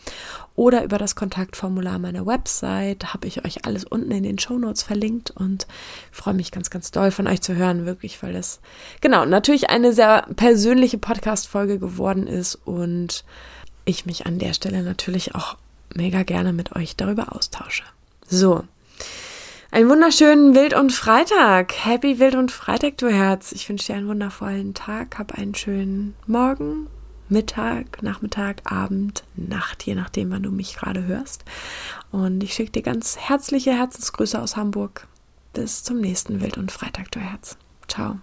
oder 0.55 0.83
über 0.83 0.97
das 0.97 1.15
Kontaktformular 1.15 1.99
meiner 1.99 2.25
Website. 2.25 3.13
Habe 3.13 3.27
ich 3.27 3.45
euch 3.45 3.65
alles 3.65 3.83
unten 3.83 4.11
in 4.11 4.23
den 4.23 4.39
Show 4.39 4.57
Notes 4.57 4.83
verlinkt 4.83 5.31
und 5.31 5.67
freue 6.11 6.33
mich 6.33 6.51
ganz, 6.51 6.69
ganz 6.69 6.91
doll 6.91 7.11
von 7.11 7.27
euch 7.27 7.41
zu 7.41 7.55
hören, 7.55 7.85
wirklich, 7.85 8.21
weil 8.23 8.35
es, 8.35 8.59
genau, 9.01 9.25
natürlich 9.25 9.69
eine 9.69 9.93
sehr 9.93 10.25
persönliche 10.35 10.97
Podcast-Folge 10.97 11.79
geworden 11.79 12.27
ist 12.27 12.55
und 12.55 13.23
ich 13.85 14.05
mich 14.05 14.25
an 14.25 14.39
der 14.39 14.53
Stelle 14.53 14.83
natürlich 14.83 15.33
auch 15.33 15.55
mega 15.95 16.23
gerne 16.23 16.53
mit 16.53 16.75
euch 16.75 16.95
darüber 16.95 17.35
austausche. 17.35 17.83
So. 18.27 18.63
Einen 19.69 19.89
wunderschönen 19.89 20.55
Wild- 20.55 20.73
und 20.73 20.91
Freitag. 20.91 21.73
Happy 21.85 22.19
Wild- 22.19 22.35
und 22.35 22.51
Freitag, 22.51 22.97
du 22.97 23.09
Herz. 23.09 23.51
Ich 23.51 23.67
wünsche 23.67 23.87
dir 23.87 23.97
einen 23.97 24.07
wundervollen 24.07 24.73
Tag. 24.73 25.19
Hab 25.19 25.33
einen 25.33 25.55
schönen 25.55 26.15
Morgen, 26.25 26.87
Mittag, 27.29 28.01
Nachmittag, 28.01 28.61
Abend, 28.63 29.23
Nacht, 29.35 29.83
je 29.83 29.95
nachdem, 29.95 30.31
wann 30.31 30.43
du 30.43 30.51
mich 30.51 30.77
gerade 30.77 31.05
hörst. 31.05 31.43
Und 32.11 32.43
ich 32.43 32.53
schicke 32.53 32.71
dir 32.71 32.81
ganz 32.81 33.17
herzliche 33.17 33.71
Herzensgrüße 33.71 34.41
aus 34.41 34.55
Hamburg. 34.55 35.07
Bis 35.53 35.83
zum 35.83 35.99
nächsten 35.99 36.41
Wild- 36.41 36.57
und 36.57 36.71
Freitag, 36.71 37.11
du 37.11 37.19
Herz. 37.19 37.57
Ciao. 37.87 38.19